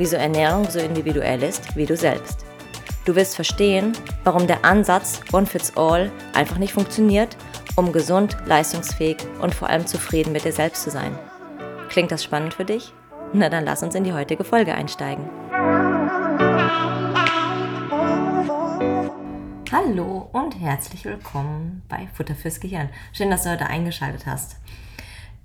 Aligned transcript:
wieso 0.00 0.16
Ernährung 0.16 0.64
so 0.70 0.78
individuell 0.78 1.42
ist 1.42 1.76
wie 1.76 1.84
du 1.84 1.94
selbst. 1.94 2.46
Du 3.04 3.14
wirst 3.14 3.34
verstehen, 3.34 3.92
warum 4.24 4.46
der 4.46 4.64
Ansatz 4.64 5.20
One 5.30 5.44
Fits 5.44 5.76
All 5.76 6.10
einfach 6.32 6.56
nicht 6.56 6.72
funktioniert, 6.72 7.36
um 7.76 7.92
gesund, 7.92 8.34
leistungsfähig 8.46 9.18
und 9.42 9.54
vor 9.54 9.68
allem 9.68 9.86
zufrieden 9.86 10.32
mit 10.32 10.46
dir 10.46 10.54
selbst 10.54 10.84
zu 10.84 10.90
sein. 10.90 11.18
Klingt 11.90 12.10
das 12.10 12.24
spannend 12.24 12.54
für 12.54 12.64
dich? 12.64 12.94
Na 13.34 13.50
dann 13.50 13.66
lass 13.66 13.82
uns 13.82 13.94
in 13.94 14.04
die 14.04 14.14
heutige 14.14 14.42
Folge 14.42 14.74
einsteigen. 14.74 15.28
Hallo 19.70 20.30
und 20.32 20.58
herzlich 20.58 21.04
willkommen 21.04 21.82
bei 21.90 22.08
Futter 22.14 22.34
fürs 22.34 22.58
Gehirn. 22.58 22.88
Schön, 23.12 23.28
dass 23.30 23.42
du 23.42 23.50
heute 23.50 23.66
eingeschaltet 23.66 24.24
hast. 24.24 24.56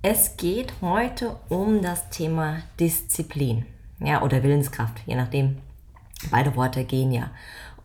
Es 0.00 0.38
geht 0.38 0.72
heute 0.80 1.36
um 1.50 1.82
das 1.82 2.08
Thema 2.08 2.62
Disziplin. 2.80 3.66
Ja, 3.98 4.22
oder 4.22 4.42
Willenskraft, 4.42 5.00
je 5.06 5.14
nachdem. 5.14 5.58
Beide 6.30 6.56
Worte 6.56 6.84
gehen 6.84 7.12
ja. 7.12 7.30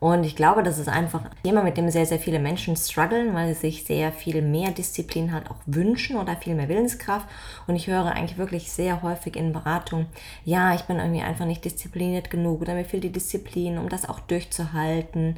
Und 0.02 0.24
ich 0.24 0.34
glaube, 0.34 0.64
das 0.64 0.80
ist 0.80 0.88
einfach 0.88 1.24
ein 1.24 1.30
Thema, 1.44 1.62
mit 1.62 1.76
dem 1.76 1.88
sehr, 1.88 2.06
sehr 2.06 2.18
viele 2.18 2.40
Menschen 2.40 2.74
strugglen, 2.74 3.34
weil 3.34 3.54
sie 3.54 3.60
sich 3.60 3.84
sehr 3.84 4.10
viel 4.10 4.42
mehr 4.42 4.72
Disziplin 4.72 5.32
halt 5.32 5.48
auch 5.48 5.58
wünschen 5.66 6.16
oder 6.16 6.34
viel 6.34 6.56
mehr 6.56 6.68
Willenskraft. 6.68 7.28
Und 7.68 7.76
ich 7.76 7.86
höre 7.86 8.06
eigentlich 8.06 8.36
wirklich 8.36 8.72
sehr 8.72 9.02
häufig 9.02 9.36
in 9.36 9.52
Beratung, 9.52 10.06
ja, 10.44 10.74
ich 10.74 10.82
bin 10.82 10.98
irgendwie 10.98 11.22
einfach 11.22 11.44
nicht 11.44 11.64
diszipliniert 11.64 12.30
genug 12.30 12.62
oder 12.62 12.74
mir 12.74 12.84
fehlt 12.84 13.04
die 13.04 13.12
Disziplin, 13.12 13.78
um 13.78 13.88
das 13.88 14.08
auch 14.08 14.18
durchzuhalten. 14.18 15.36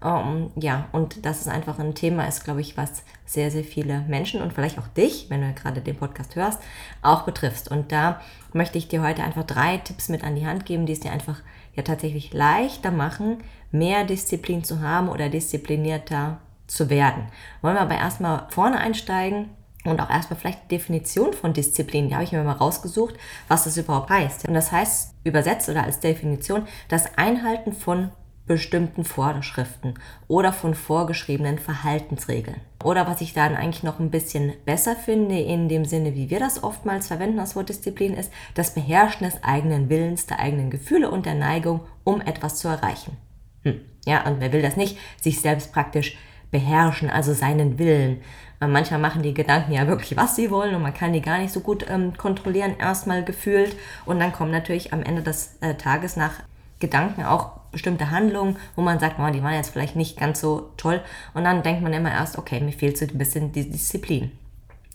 Um, 0.00 0.10
ähm, 0.10 0.50
ja, 0.54 0.86
und 0.92 1.26
das 1.26 1.40
ist 1.40 1.48
einfach 1.48 1.80
ein 1.80 1.96
Thema, 1.96 2.28
ist, 2.28 2.44
glaube 2.44 2.60
ich, 2.60 2.76
was 2.76 3.02
sehr, 3.26 3.50
sehr 3.50 3.64
viele 3.64 4.02
Menschen 4.02 4.42
und 4.42 4.52
vielleicht 4.52 4.78
auch 4.78 4.86
dich, 4.86 5.26
wenn 5.28 5.40
du 5.40 5.52
gerade 5.54 5.80
den 5.80 5.96
Podcast 5.96 6.36
hörst, 6.36 6.60
auch 7.02 7.22
betrifft. 7.22 7.68
Und 7.68 7.90
da 7.90 8.20
möchte 8.54 8.78
ich 8.78 8.88
dir 8.88 9.02
heute 9.02 9.22
einfach 9.22 9.44
drei 9.44 9.78
Tipps 9.78 10.08
mit 10.08 10.24
an 10.24 10.36
die 10.36 10.46
Hand 10.46 10.64
geben, 10.64 10.86
die 10.86 10.92
es 10.92 11.00
dir 11.00 11.12
einfach 11.12 11.40
ja 11.74 11.82
tatsächlich 11.82 12.32
leichter 12.32 12.90
machen, 12.90 13.38
mehr 13.70 14.04
Disziplin 14.04 14.64
zu 14.64 14.80
haben 14.80 15.08
oder 15.08 15.28
disziplinierter 15.28 16.38
zu 16.66 16.88
werden. 16.88 17.26
Wollen 17.60 17.74
wir 17.74 17.82
aber 17.82 17.96
erstmal 17.96 18.46
vorne 18.48 18.78
einsteigen 18.78 19.50
und 19.84 20.00
auch 20.00 20.08
erstmal 20.08 20.38
vielleicht 20.38 20.64
die 20.64 20.76
Definition 20.76 21.32
von 21.32 21.52
Disziplin. 21.52 22.08
Die 22.08 22.14
habe 22.14 22.24
ich 22.24 22.32
mir 22.32 22.42
mal 22.42 22.52
rausgesucht, 22.52 23.16
was 23.48 23.64
das 23.64 23.76
überhaupt 23.76 24.10
heißt. 24.10 24.48
Und 24.48 24.54
das 24.54 24.72
heißt 24.72 25.14
übersetzt 25.24 25.68
oder 25.68 25.84
als 25.84 26.00
Definition 26.00 26.66
das 26.88 27.18
Einhalten 27.18 27.72
von 27.72 28.10
bestimmten 28.46 29.04
Vorschriften 29.04 29.94
oder 30.28 30.52
von 30.52 30.74
vorgeschriebenen 30.74 31.58
Verhaltensregeln. 31.58 32.60
Oder 32.82 33.06
was 33.06 33.22
ich 33.22 33.32
dann 33.32 33.56
eigentlich 33.56 33.82
noch 33.82 33.98
ein 33.98 34.10
bisschen 34.10 34.52
besser 34.66 34.96
finde, 34.96 35.38
in 35.38 35.68
dem 35.68 35.86
Sinne, 35.86 36.14
wie 36.14 36.28
wir 36.28 36.40
das 36.40 36.62
oftmals 36.62 37.06
verwenden, 37.06 37.38
das 37.38 37.56
Wort 37.56 37.70
Disziplin, 37.70 38.14
ist 38.14 38.30
das 38.54 38.74
Beherrschen 38.74 39.24
des 39.26 39.42
eigenen 39.42 39.88
Willens, 39.88 40.26
der 40.26 40.40
eigenen 40.40 40.70
Gefühle 40.70 41.10
und 41.10 41.24
der 41.24 41.34
Neigung, 41.34 41.80
um 42.04 42.20
etwas 42.20 42.56
zu 42.56 42.68
erreichen. 42.68 43.16
Hm. 43.62 43.80
Ja, 44.04 44.26
und 44.26 44.40
wer 44.40 44.52
will 44.52 44.60
das 44.60 44.76
nicht? 44.76 44.98
Sich 45.22 45.40
selbst 45.40 45.72
praktisch 45.72 46.18
beherrschen, 46.50 47.08
also 47.08 47.32
seinen 47.32 47.78
Willen. 47.78 48.20
Äh, 48.60 48.66
manchmal 48.66 49.00
machen 49.00 49.22
die 49.22 49.34
Gedanken 49.34 49.72
ja 49.72 49.86
wirklich, 49.88 50.16
was 50.16 50.36
sie 50.36 50.50
wollen 50.50 50.74
und 50.74 50.82
man 50.82 50.94
kann 50.94 51.14
die 51.14 51.22
gar 51.22 51.38
nicht 51.38 51.52
so 51.52 51.60
gut 51.60 51.86
ähm, 51.88 52.16
kontrollieren, 52.16 52.76
erstmal 52.78 53.24
gefühlt. 53.24 53.74
Und 54.04 54.20
dann 54.20 54.32
kommen 54.32 54.50
natürlich 54.50 54.92
am 54.92 55.02
Ende 55.02 55.22
des 55.22 55.56
äh, 55.62 55.74
Tages 55.74 56.16
nach 56.16 56.34
Gedanken 56.80 57.24
auch 57.24 57.63
bestimmte 57.74 58.10
Handlungen, 58.10 58.56
wo 58.74 58.80
man 58.80 58.98
sagt, 58.98 59.18
oh, 59.18 59.30
die 59.30 59.42
waren 59.42 59.52
jetzt 59.52 59.70
vielleicht 59.70 59.96
nicht 59.96 60.18
ganz 60.18 60.40
so 60.40 60.70
toll. 60.78 61.02
Und 61.34 61.44
dann 61.44 61.62
denkt 61.62 61.82
man 61.82 61.92
immer 61.92 62.10
erst, 62.10 62.38
okay, 62.38 62.60
mir 62.60 62.72
fehlt 62.72 62.96
so 62.96 63.04
ein 63.04 63.18
bisschen 63.18 63.52
die 63.52 63.68
Disziplin. 63.68 64.32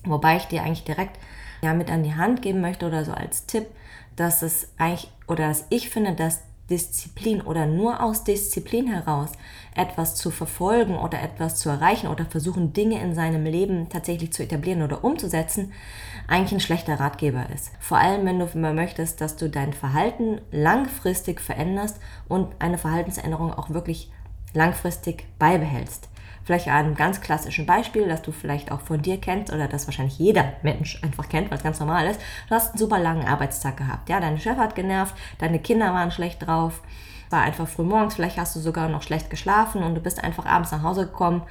Wobei 0.04 0.38
ich 0.38 0.46
dir 0.46 0.64
eigentlich 0.64 0.86
direkt 0.86 1.20
ja, 1.62 1.74
mit 1.74 1.92
an 1.92 2.04
die 2.04 2.16
Hand 2.16 2.42
geben 2.42 2.62
möchte 2.62 2.88
oder 2.88 3.06
so 3.06 3.12
als 3.12 3.46
Tipp, 3.46 3.68
dass 4.16 4.42
es 4.42 4.70
eigentlich, 4.78 5.12
oder 5.28 5.48
dass 5.48 5.66
ich 5.70 5.90
finde, 5.90 6.14
dass 6.14 6.42
Disziplin 6.70 7.42
oder 7.42 7.66
nur 7.66 8.02
aus 8.02 8.24
Disziplin 8.24 8.88
heraus 8.88 9.32
etwas 9.76 10.16
zu 10.16 10.30
verfolgen 10.30 10.98
oder 10.98 11.22
etwas 11.22 11.56
zu 11.56 11.70
erreichen 11.70 12.08
oder 12.08 12.26
versuchen, 12.26 12.74
Dinge 12.74 13.02
in 13.02 13.16
seinem 13.16 13.46
Leben 13.46 13.90
tatsächlich 13.90 14.32
zu 14.34 14.44
etablieren 14.44 14.84
oder 14.84 15.04
umzusetzen, 15.04 15.74
eigentlich 16.30 16.54
ein 16.54 16.60
schlechter 16.60 17.00
Ratgeber 17.00 17.48
ist. 17.54 17.72
Vor 17.80 17.98
allem, 17.98 18.26
wenn 18.26 18.40
du 18.40 18.46
immer 18.54 18.74
möchtest, 18.74 19.20
dass 19.20 19.36
du 19.36 19.50
dein 19.50 19.74
Verhalten 19.74 20.42
langfristig 20.52 21.42
veränderst 21.42 22.00
und 22.28 22.56
eine 22.60 22.78
Verhaltensänderung 22.78 23.54
auch 23.54 23.72
wirklich 23.72 24.12
langfristig 24.54 25.26
beibehältst. 25.40 26.08
Vielleicht 26.44 26.68
an 26.68 26.86
einem 26.86 26.96
ganz 26.96 27.22
klassischen 27.22 27.66
Beispiel, 27.66 28.08
das 28.08 28.22
du 28.22 28.32
vielleicht 28.32 28.72
auch 28.72 28.82
von 28.82 29.02
dir 29.02 29.20
kennst 29.20 29.54
oder 29.54 29.68
das 29.68 29.88
wahrscheinlich 29.88 30.18
jeder 30.18 30.54
Mensch 30.64 31.00
einfach 31.04 31.30
kennt, 31.30 31.52
es 31.52 31.64
ganz 31.64 31.80
normal 31.80 32.08
ist. 32.08 32.20
Du 32.48 32.56
hast 32.56 32.70
einen 32.70 32.80
super 32.80 33.00
langen 33.00 33.28
Arbeitstag 33.28 33.78
gehabt. 33.78 34.10
Ja, 34.10 34.20
dein 34.20 34.40
Chef 34.40 34.58
hat 34.58 34.76
genervt, 34.76 35.16
deine 35.38 35.60
Kinder 35.60 35.94
waren 35.94 36.12
schlecht 36.12 36.46
drauf, 36.46 36.82
war 37.30 37.42
einfach 37.42 37.68
früh 37.68 37.84
morgens, 37.84 38.16
vielleicht 38.16 38.38
hast 38.38 38.56
du 38.56 38.60
sogar 38.60 38.90
noch 38.90 39.04
schlecht 39.04 39.30
geschlafen 39.30 39.84
und 39.84 39.96
du 39.96 40.02
bist 40.02 40.24
einfach 40.24 40.46
abends 40.46 40.72
nach 40.72 40.84
Hause 40.84 41.06
gekommen. 41.06 41.44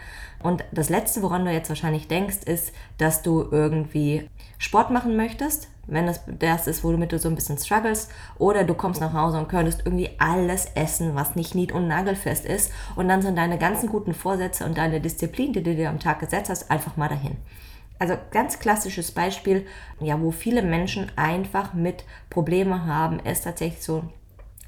Und 0.43 0.65
das 0.73 0.89
Letzte, 0.89 1.23
woran 1.23 1.45
du 1.45 1.53
jetzt 1.53 1.69
wahrscheinlich 1.69 2.09
denkst, 2.09 2.39
ist, 2.45 2.73
dass 2.99 3.23
du 3.23 3.49
irgendwie 3.51 4.29
Sport 4.59 4.91
machen 4.91 5.17
möchtest, 5.17 5.69
wenn 5.87 6.07
das 6.07 6.23
das 6.27 6.67
ist, 6.67 6.85
womit 6.85 7.13
du 7.13 7.19
so 7.19 7.29
ein 7.29 7.35
bisschen 7.35 7.59
struggles, 7.59 8.09
oder 8.39 8.65
du 8.65 8.75
kommst 8.75 9.01
nach 9.01 9.13
Hause 9.13 9.39
und 9.39 9.49
könntest 9.49 9.83
irgendwie 9.85 10.11
alles 10.19 10.67
essen, 10.75 11.15
was 11.15 11.35
nicht 11.35 11.55
nied- 11.55 11.73
und 11.73 11.89
nagelfest 11.89 12.45
ist, 12.45 12.73
und 12.95 13.09
dann 13.09 13.23
sind 13.23 13.37
deine 13.37 13.59
ganzen 13.59 13.89
guten 13.89 14.15
Vorsätze 14.15 14.65
und 14.65 14.77
deine 14.77 15.01
Disziplin, 15.01 15.53
die 15.53 15.63
du 15.63 15.75
dir 15.75 15.89
am 15.89 16.01
Tag 16.01 16.21
gesetzt 16.21 16.51
hast, 16.51 16.71
einfach 16.71 16.97
mal 16.97 17.09
dahin. 17.09 17.37
Also 18.01 18.17
ganz 18.31 18.61
klassisches 18.61 19.11
Beispiel, 19.11 19.67
ja, 19.99 20.21
wo 20.21 20.31
viele 20.31 20.63
Menschen 20.63 21.11
einfach 21.17 21.75
mit 21.75 22.05
Probleme 22.31 22.87
haben, 22.87 23.19
ist 23.21 23.43
tatsächlich 23.43 23.83
so 23.83 24.05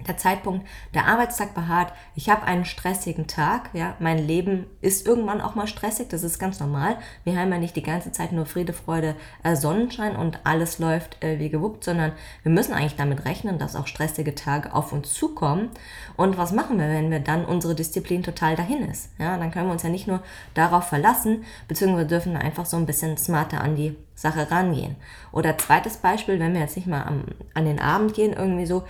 der 0.07 0.17
Zeitpunkt, 0.17 0.67
der 0.95 1.07
Arbeitstag 1.07 1.55
beharrt, 1.55 1.93
ich 2.15 2.31
habe 2.31 2.45
einen 2.45 2.65
stressigen 2.65 3.27
Tag, 3.27 3.71
ja, 3.73 3.95
mein 3.99 4.19
Leben 4.19 4.67
ist 4.81 5.07
irgendwann 5.07 5.41
auch 5.41 5.55
mal 5.55 5.67
stressig, 5.67 6.09
das 6.09 6.23
ist 6.23 6.39
ganz 6.39 6.61
normal. 6.61 6.97
Wir 7.25 7.39
haben 7.39 7.53
ja 7.53 7.59
nicht 7.59 7.77
die 7.77 7.83
ganze 7.83 8.13
Zeit 8.13 8.33
nur 8.33 8.47
Friede, 8.47 8.73
Freude, 8.73 9.17
äh, 9.43 9.57
Sonnenschein 9.57 10.17
und 10.17 10.41
alles 10.45 10.79
läuft 10.79 11.23
äh, 11.23 11.39
wie 11.39 11.51
gewuppt, 11.51 11.85
sondern 11.85 12.13
wir 12.43 12.53
müssen 12.53 12.73
eigentlich 12.73 12.97
damit 12.97 13.25
rechnen, 13.25 13.59
dass 13.59 13.77
auch 13.77 13.87
stressige 13.87 14.35
Tage 14.35 14.75
auf 14.75 14.93
uns 14.93 15.13
zukommen. 15.13 15.71
Und 16.17 16.39
was 16.39 16.53
machen 16.53 16.79
wir, 16.79 16.89
wenn 16.89 17.11
wir 17.11 17.21
dann 17.21 17.45
unsere 17.45 17.75
Disziplin 17.75 18.23
total 18.23 18.57
dahin 18.57 18.89
ist? 18.89 19.11
Ja, 19.19 19.37
dann 19.37 19.51
können 19.51 19.67
wir 19.67 19.73
uns 19.73 19.83
ja 19.83 19.91
nicht 19.91 20.07
nur 20.07 20.23
darauf 20.55 20.85
verlassen, 20.85 21.45
beziehungsweise 21.69 22.07
dürfen 22.07 22.37
einfach 22.37 22.67
so 22.67 22.77
ein 22.77 22.87
bisschen 22.87 23.17
smarter 23.17 23.61
an 23.61 23.77
die 23.77 23.97
Sache 24.15 24.51
rangehen. 24.51 24.97
Oder 25.33 25.57
zweites 25.57 25.97
Beispiel, 25.97 26.39
wenn 26.39 26.53
wir 26.53 26.61
jetzt 26.61 26.77
nicht 26.77 26.87
mal 26.87 27.05
am, 27.05 27.25
an 27.55 27.65
den 27.65 27.81
Abend 27.81 28.13
gehen, 28.15 28.35
irgendwie 28.35 28.67
so, 28.67 28.85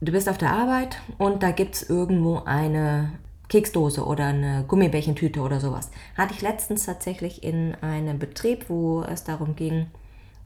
du 0.00 0.12
bist 0.12 0.28
auf 0.28 0.38
der 0.38 0.52
Arbeit 0.52 1.00
und 1.18 1.42
da 1.42 1.50
gibt 1.50 1.74
es 1.76 1.88
irgendwo 1.88 2.42
eine 2.44 3.12
Keksdose 3.48 4.04
oder 4.04 4.26
eine 4.26 4.64
Gummibärchentüte 4.66 5.40
oder 5.40 5.60
sowas. 5.60 5.90
Hatte 6.16 6.34
ich 6.34 6.42
letztens 6.42 6.86
tatsächlich 6.86 7.42
in 7.42 7.74
einem 7.80 8.18
Betrieb, 8.18 8.68
wo 8.68 9.02
es 9.02 9.24
darum 9.24 9.54
ging, 9.56 9.86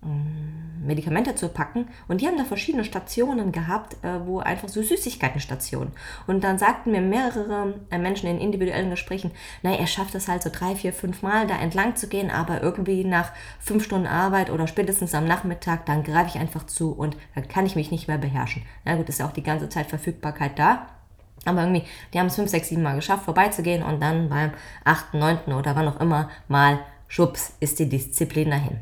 Medikamente 0.03 1.35
zu 1.35 1.49
packen. 1.49 1.89
Und 2.09 2.21
die 2.21 2.27
haben 2.27 2.39
da 2.39 2.45
verschiedene 2.45 2.85
Stationen 2.85 3.53
gehabt, 3.53 4.03
äh, 4.03 4.27
wo 4.27 4.39
einfach 4.39 4.69
so 4.69 4.83
Süßigkeitenstationen. 4.83 5.93
Und 6.27 6.43
dann 6.43 6.59
sagten 6.59 6.93
mir 6.93 7.03
mehrere 7.03 7.75
äh, 7.91 7.99
Menschen 7.99 8.29
in 8.29 8.41
individuellen 8.41 8.91
Gesprächen, 8.91 9.31
naja, 9.63 9.79
er 9.79 9.87
schafft 9.87 10.15
es 10.15 10.27
halt 10.27 10.43
so 10.43 10.51
drei, 10.51 10.75
vier, 10.75 10.93
fünf 10.93 11.23
Mal 11.23 11.47
da 11.47 11.59
entlang 11.59 11.97
zu 11.97 12.09
gehen, 12.09 12.31
aber 12.31 12.63
irgendwie 12.63 13.05
nach 13.05 13.31
fünf 13.59 13.85
Stunden 13.85 14.07
Arbeit 14.07 14.51
oder 14.51 14.67
spätestens 14.67 15.15
am 15.15 15.27
Nachmittag, 15.27 15.85
dann 15.85 16.03
greife 16.03 16.31
ich 16.35 16.41
einfach 16.41 16.65
zu 16.65 16.93
und 16.93 17.17
dann 17.35 17.47
kann 17.49 17.67
ich 17.67 17.77
mich 17.77 17.91
nicht 17.91 18.09
mehr 18.09 18.19
beherrschen. 18.19 18.63
Na 18.85 18.97
gut, 18.97 19.09
ist 19.09 19.21
ja 19.21 19.27
auch 19.27 19.33
die 19.33 19.43
ganze 19.43 19.69
Zeit 19.69 19.87
Verfügbarkeit 19.87 20.59
da. 20.59 20.87
Aber 21.45 21.63
irgendwie, 21.63 21.85
die 22.13 22.19
haben 22.19 22.27
es 22.27 22.37
fünf, 22.37 22.51
sechs, 22.51 22.69
sieben 22.69 22.83
Mal 22.83 22.97
geschafft, 22.97 23.25
vorbeizugehen 23.25 23.83
und 23.83 24.01
dann 24.01 24.29
beim 24.29 24.53
achten, 24.85 25.19
neunten 25.19 25.53
oder 25.53 25.75
wann 25.77 25.89
auch 25.89 26.01
immer 26.01 26.31
mal, 26.49 26.81
schubs, 27.09 27.55
ist 27.61 27.79
die 27.79 27.89
Disziplin 27.89 28.51
dahin. 28.51 28.79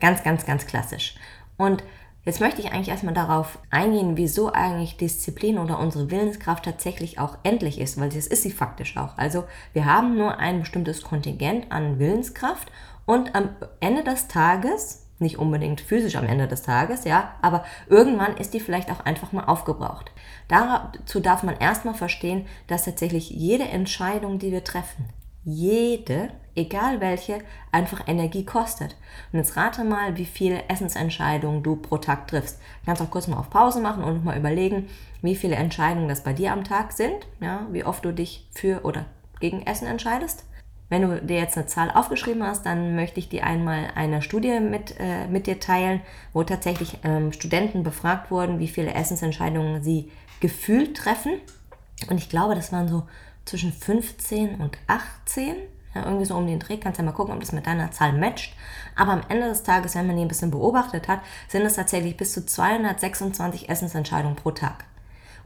Ganz, 0.00 0.22
ganz, 0.22 0.46
ganz 0.46 0.66
klassisch. 0.66 1.14
Und 1.56 1.84
jetzt 2.24 2.40
möchte 2.40 2.60
ich 2.60 2.72
eigentlich 2.72 2.88
erstmal 2.88 3.14
darauf 3.14 3.58
eingehen, 3.70 4.16
wieso 4.16 4.52
eigentlich 4.52 4.96
Disziplin 4.96 5.58
oder 5.58 5.78
unsere 5.78 6.10
Willenskraft 6.10 6.64
tatsächlich 6.64 7.18
auch 7.18 7.36
endlich 7.42 7.80
ist, 7.80 8.00
weil 8.00 8.08
das 8.08 8.26
ist 8.26 8.42
sie 8.42 8.50
faktisch 8.50 8.96
auch. 8.96 9.18
Also 9.18 9.44
wir 9.72 9.84
haben 9.84 10.16
nur 10.16 10.38
ein 10.38 10.60
bestimmtes 10.60 11.02
Kontingent 11.02 11.70
an 11.70 11.98
Willenskraft 11.98 12.72
und 13.06 13.34
am 13.34 13.50
Ende 13.80 14.02
des 14.02 14.28
Tages 14.28 15.06
nicht 15.20 15.38
unbedingt 15.38 15.80
physisch 15.80 16.16
am 16.16 16.26
Ende 16.26 16.48
des 16.48 16.62
Tages, 16.62 17.04
ja, 17.04 17.34
aber 17.42 17.64
irgendwann 17.88 18.36
ist 18.38 18.54
die 18.54 18.60
vielleicht 18.60 18.90
auch 18.90 19.00
einfach 19.00 19.32
mal 19.32 19.44
aufgebraucht. 19.44 20.10
Dazu 20.48 21.20
darf 21.20 21.42
man 21.42 21.58
erstmal 21.58 21.94
verstehen, 21.94 22.46
dass 22.66 22.84
tatsächlich 22.84 23.30
jede 23.30 23.64
Entscheidung, 23.64 24.38
die 24.38 24.50
wir 24.50 24.64
treffen, 24.64 25.10
jede, 25.44 26.30
egal 26.54 27.00
welche, 27.00 27.38
einfach 27.72 28.06
Energie 28.06 28.44
kostet. 28.44 28.96
Und 29.32 29.38
jetzt 29.38 29.56
rate 29.56 29.84
mal, 29.84 30.16
wie 30.16 30.26
viele 30.26 30.68
Essensentscheidungen 30.68 31.62
du 31.62 31.76
pro 31.76 31.98
Tag 31.98 32.28
triffst. 32.28 32.58
Du 32.58 32.86
kannst 32.86 33.02
auch 33.02 33.10
kurz 33.10 33.26
mal 33.26 33.38
auf 33.38 33.50
Pause 33.50 33.80
machen 33.80 34.04
und 34.04 34.24
mal 34.24 34.36
überlegen, 34.36 34.88
wie 35.22 35.36
viele 35.36 35.56
Entscheidungen 35.56 36.08
das 36.08 36.22
bei 36.22 36.32
dir 36.32 36.52
am 36.52 36.64
Tag 36.64 36.92
sind, 36.92 37.26
ja, 37.40 37.66
wie 37.70 37.84
oft 37.84 38.04
du 38.04 38.12
dich 38.12 38.46
für 38.52 38.84
oder 38.84 39.06
gegen 39.40 39.62
Essen 39.62 39.86
entscheidest. 39.86 40.44
Wenn 40.90 41.02
du 41.02 41.22
dir 41.22 41.38
jetzt 41.38 41.56
eine 41.56 41.66
Zahl 41.66 41.90
aufgeschrieben 41.90 42.42
hast, 42.42 42.66
dann 42.66 42.96
möchte 42.96 43.20
ich 43.20 43.28
dir 43.28 43.44
einmal 43.44 43.92
eine 43.94 44.22
Studie 44.22 44.58
mit, 44.58 44.96
äh, 44.98 45.28
mit 45.28 45.46
dir 45.46 45.60
teilen, 45.60 46.00
wo 46.32 46.42
tatsächlich 46.42 46.98
ähm, 47.04 47.32
Studenten 47.32 47.84
befragt 47.84 48.30
wurden, 48.32 48.58
wie 48.58 48.66
viele 48.66 48.92
Essensentscheidungen 48.92 49.82
sie 49.84 50.10
gefühlt 50.40 50.96
treffen. 50.96 51.34
Und 52.08 52.18
ich 52.18 52.28
glaube, 52.28 52.56
das 52.56 52.72
waren 52.72 52.88
so 52.88 53.04
zwischen 53.44 53.72
15 53.72 54.56
und 54.56 54.78
18. 54.86 55.56
Ja, 55.94 56.04
irgendwie 56.04 56.24
so 56.24 56.36
um 56.36 56.46
den 56.46 56.60
Dreh. 56.60 56.76
Kannst 56.76 56.98
ja 56.98 57.04
mal 57.04 57.12
gucken, 57.12 57.34
ob 57.34 57.40
das 57.40 57.52
mit 57.52 57.66
deiner 57.66 57.90
Zahl 57.90 58.12
matcht. 58.12 58.54
Aber 58.94 59.12
am 59.12 59.22
Ende 59.28 59.48
des 59.48 59.64
Tages, 59.64 59.94
wenn 59.94 60.06
man 60.06 60.16
die 60.16 60.22
ein 60.22 60.28
bisschen 60.28 60.50
beobachtet 60.50 61.08
hat, 61.08 61.20
sind 61.48 61.62
es 61.62 61.74
tatsächlich 61.74 62.16
bis 62.16 62.32
zu 62.32 62.46
226 62.46 63.68
Essensentscheidungen 63.68 64.36
pro 64.36 64.52
Tag. 64.52 64.84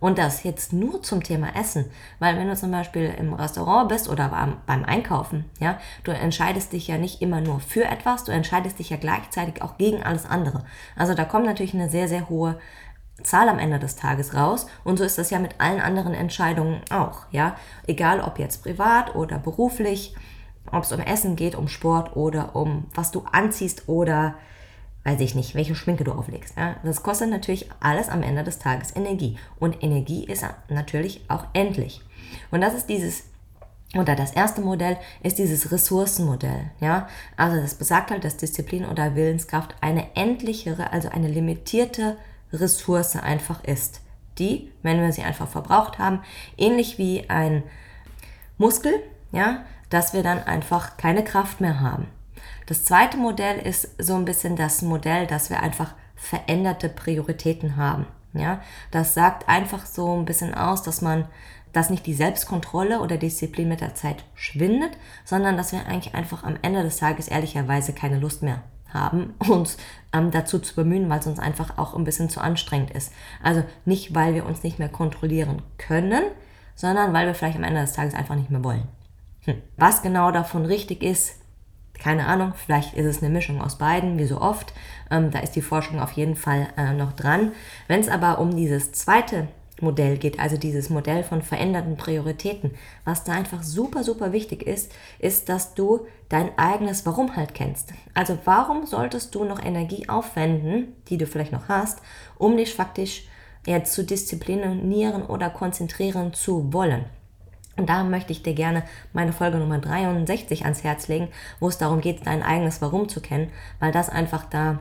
Und 0.00 0.19
das 0.19 0.43
jetzt 0.43 0.75
nur 0.75 1.02
zum 1.02 1.23
Thema 1.23 1.56
Essen. 1.56 1.87
Weil 2.19 2.37
wenn 2.37 2.49
du 2.49 2.56
zum 2.56 2.70
Beispiel 2.70 3.14
im 3.19 3.32
Restaurant 3.32 3.88
bist 3.88 4.11
oder 4.11 4.58
beim 4.67 4.85
Einkaufen, 4.85 5.47
ja, 5.61 5.79
du 6.02 6.11
entscheidest 6.11 6.75
dich 6.75 6.88
ja 6.88 6.99
nicht 6.99 7.23
immer 7.23 7.40
nur 7.40 7.61
für 7.61 7.85
etwas, 7.85 8.25
du 8.25 8.32
entscheidest 8.32 8.79
dich 8.79 8.90
ja 8.90 8.99
gleichzeitig 8.99 9.62
auch 9.62 9.79
gegen 9.79 10.02
alles 10.02 10.26
andere. 10.26 10.67
Also 10.94 11.14
da 11.14 11.25
kommt 11.25 11.47
natürlich 11.47 11.73
eine 11.73 11.88
sehr, 11.88 12.08
sehr 12.08 12.29
hohe 12.29 12.58
Zahl 13.22 13.49
am 13.49 13.58
Ende 13.58 13.78
des 13.78 13.96
Tages 13.96 14.34
raus. 14.34 14.66
Und 14.82 14.99
so 14.99 15.05
ist 15.05 15.19
das 15.19 15.31
ja 15.31 15.38
mit 15.38 15.61
allen 15.61 15.81
anderen 15.81 16.14
Entscheidungen 16.14 16.81
auch, 16.90 17.26
ja. 17.31 17.56
Egal 17.87 18.20
ob 18.20 18.38
jetzt 18.38 18.62
privat 18.62 19.14
oder 19.14 19.38
beruflich, 19.38 20.14
ob 20.70 20.82
es 20.82 20.93
um 20.93 21.00
Essen 21.00 21.37
geht, 21.37 21.55
um 21.55 21.69
Sport 21.69 22.16
oder 22.16 22.56
um 22.56 22.87
was 22.94 23.11
du 23.11 23.25
anziehst 23.31 23.88
oder 23.88 24.34
weiß 25.05 25.20
ich 25.20 25.34
nicht, 25.34 25.55
welche 25.55 25.75
Schminke 25.75 26.05
du 26.05 26.12
auflegst. 26.12 26.56
Ja? 26.56 26.76
Das 26.82 27.02
kostet 27.02 27.31
natürlich 27.31 27.69
alles 27.81 28.08
am 28.08 28.22
Ende 28.22 28.43
des 28.43 28.58
Tages 28.58 28.96
Energie. 28.96 29.38
Und 29.61 29.82
Energie 29.82 30.25
ist 30.25 30.44
natürlich 30.69 31.20
auch 31.28 31.44
endlich. 31.52 32.00
Und 32.50 32.62
das 32.62 32.75
ist 32.75 32.88
dieses 32.88 33.25
oder 33.96 34.16
das 34.16 34.32
erste 34.32 34.61
Modell 34.61 34.96
ist 35.22 35.38
dieses 35.38 35.70
Ressourcenmodell. 35.70 36.70
Ja? 36.81 37.06
Also 37.37 37.61
das 37.61 37.75
besagt 37.75 38.11
halt, 38.11 38.25
dass 38.25 38.37
Disziplin 38.37 38.87
oder 38.87 39.14
Willenskraft 39.14 39.76
eine 39.81 40.16
endlichere, 40.16 40.93
also 40.93 41.11
eine 41.11 41.28
limitierte 41.28 42.16
Ressource 42.60 43.16
einfach 43.16 43.62
ist. 43.64 44.00
Die, 44.38 44.72
wenn 44.82 45.00
wir 45.00 45.12
sie 45.12 45.22
einfach 45.22 45.48
verbraucht 45.48 45.98
haben, 45.98 46.20
ähnlich 46.56 46.98
wie 46.98 47.28
ein 47.28 47.62
Muskel, 48.58 48.94
ja, 49.32 49.64
dass 49.90 50.12
wir 50.12 50.22
dann 50.22 50.42
einfach 50.42 50.96
keine 50.96 51.22
Kraft 51.22 51.60
mehr 51.60 51.80
haben. 51.80 52.08
Das 52.66 52.84
zweite 52.84 53.16
Modell 53.16 53.58
ist 53.58 53.90
so 54.02 54.14
ein 54.14 54.24
bisschen 54.24 54.56
das 54.56 54.82
Modell, 54.82 55.26
dass 55.26 55.50
wir 55.50 55.62
einfach 55.62 55.94
veränderte 56.16 56.88
Prioritäten 56.88 57.76
haben. 57.76 58.06
Ja, 58.32 58.60
das 58.90 59.14
sagt 59.14 59.48
einfach 59.48 59.86
so 59.86 60.16
ein 60.16 60.24
bisschen 60.24 60.54
aus, 60.54 60.82
dass 60.82 61.00
man, 61.00 61.26
dass 61.72 61.90
nicht 61.90 62.06
die 62.06 62.14
Selbstkontrolle 62.14 63.00
oder 63.00 63.16
Disziplin 63.16 63.68
mit 63.68 63.80
der 63.80 63.94
Zeit 63.94 64.24
schwindet, 64.34 64.96
sondern 65.24 65.56
dass 65.56 65.72
wir 65.72 65.86
eigentlich 65.86 66.14
einfach 66.14 66.42
am 66.42 66.56
Ende 66.62 66.82
des 66.82 66.96
Tages 66.96 67.28
ehrlicherweise 67.28 67.92
keine 67.92 68.18
Lust 68.18 68.42
mehr 68.42 68.62
haben, 68.94 69.35
uns 69.49 69.76
ähm, 70.12 70.31
dazu 70.31 70.58
zu 70.58 70.75
bemühen, 70.75 71.11
weil 71.11 71.19
es 71.19 71.26
uns 71.26 71.38
einfach 71.38 71.76
auch 71.76 71.94
ein 71.94 72.05
bisschen 72.05 72.31
zu 72.31 72.41
anstrengend 72.41 72.91
ist. 72.93 73.12
Also 73.43 73.62
nicht, 73.85 74.14
weil 74.14 74.35
wir 74.35 74.46
uns 74.46 74.62
nicht 74.62 74.79
mehr 74.79 74.88
kontrollieren 74.88 75.62
können, 75.76 76.23
sondern 76.75 77.12
weil 77.12 77.26
wir 77.26 77.35
vielleicht 77.35 77.56
am 77.56 77.64
Ende 77.64 77.81
des 77.81 77.93
Tages 77.93 78.14
einfach 78.14 78.37
nicht 78.37 78.50
mehr 78.50 78.64
wollen. 78.64 78.88
Hm. 79.44 79.56
Was 79.76 80.02
genau 80.02 80.31
davon 80.31 80.64
richtig 80.64 81.02
ist, 81.02 81.37
keine 81.94 82.26
Ahnung, 82.26 82.55
vielleicht 82.56 82.94
ist 82.94 83.06
es 83.06 83.23
eine 83.23 83.32
Mischung 83.32 83.61
aus 83.61 83.79
beiden, 83.79 84.19
wie 84.19 84.26
so 84.26 84.41
oft. 84.41 84.73
Ähm, 85.11 85.31
da 85.31 85.38
ist 85.38 85.52
die 85.52 85.62
Forschung 85.62 86.00
auf 86.00 86.12
jeden 86.12 86.37
Fall 86.37 86.69
äh, 86.76 86.93
noch 86.93 87.12
dran. 87.12 87.52
Wenn 87.87 88.00
es 88.00 88.08
aber 88.08 88.38
um 88.40 88.56
dieses 88.56 88.93
zweite 88.93 89.49
Modell 89.81 90.19
geht, 90.19 90.38
also 90.38 90.56
dieses 90.56 90.88
Modell 90.88 91.25
von 91.25 91.43
veränderten 91.43 91.97
Prioritäten, 91.97 92.73
was 93.05 93.25
da 93.25 93.32
einfach 93.32 93.62
super, 93.62 94.05
super 94.05 94.32
wichtig 94.32 94.62
ist, 94.62 94.93
ist, 95.19 95.49
dass 95.49 95.75
du 95.75 96.06
dein 96.29 96.56
eigenes 96.59 97.05
Warum 97.06 97.35
halt 97.37 97.55
kennst. 97.55 97.93
Also 98.15 98.38
warum 98.44 98.87
solltest 98.87 99.35
du 99.35 99.44
noch 99.44 99.62
Energie 99.62 100.09
aufwenden, 100.09 100.94
die 101.09 101.19
du 101.19 101.26
vielleicht 101.26 101.53
noch 101.53 101.69
hast, 101.69 102.00
um 102.38 102.56
dich 102.56 102.75
faktisch 102.75 103.26
eher 103.67 103.85
zu 103.85 104.05
disziplinieren 104.05 105.26
oder 105.26 105.50
konzentrieren 105.50 106.32
zu 106.32 106.73
wollen? 106.73 107.05
Und 107.76 107.88
da 107.88 108.05
möchte 108.05 108.32
ich 108.32 108.44
dir 108.44 108.55
gerne 108.55 108.85
meine 109.12 109.32
Folge 109.32 109.59
Nummer 109.59 109.79
63 109.79 110.62
ans 110.62 110.85
Herz 110.85 111.09
legen, 111.09 111.29
wo 111.59 111.69
es 111.69 111.79
darum 111.79 112.00
geht, 112.00 112.26
dein 112.26 112.44
eigenes 112.44 112.81
Warum 112.81 113.09
zu 113.09 113.21
kennen, 113.21 113.50
weil 113.81 113.91
das 113.91 114.09
einfach 114.09 114.44
da 114.44 114.79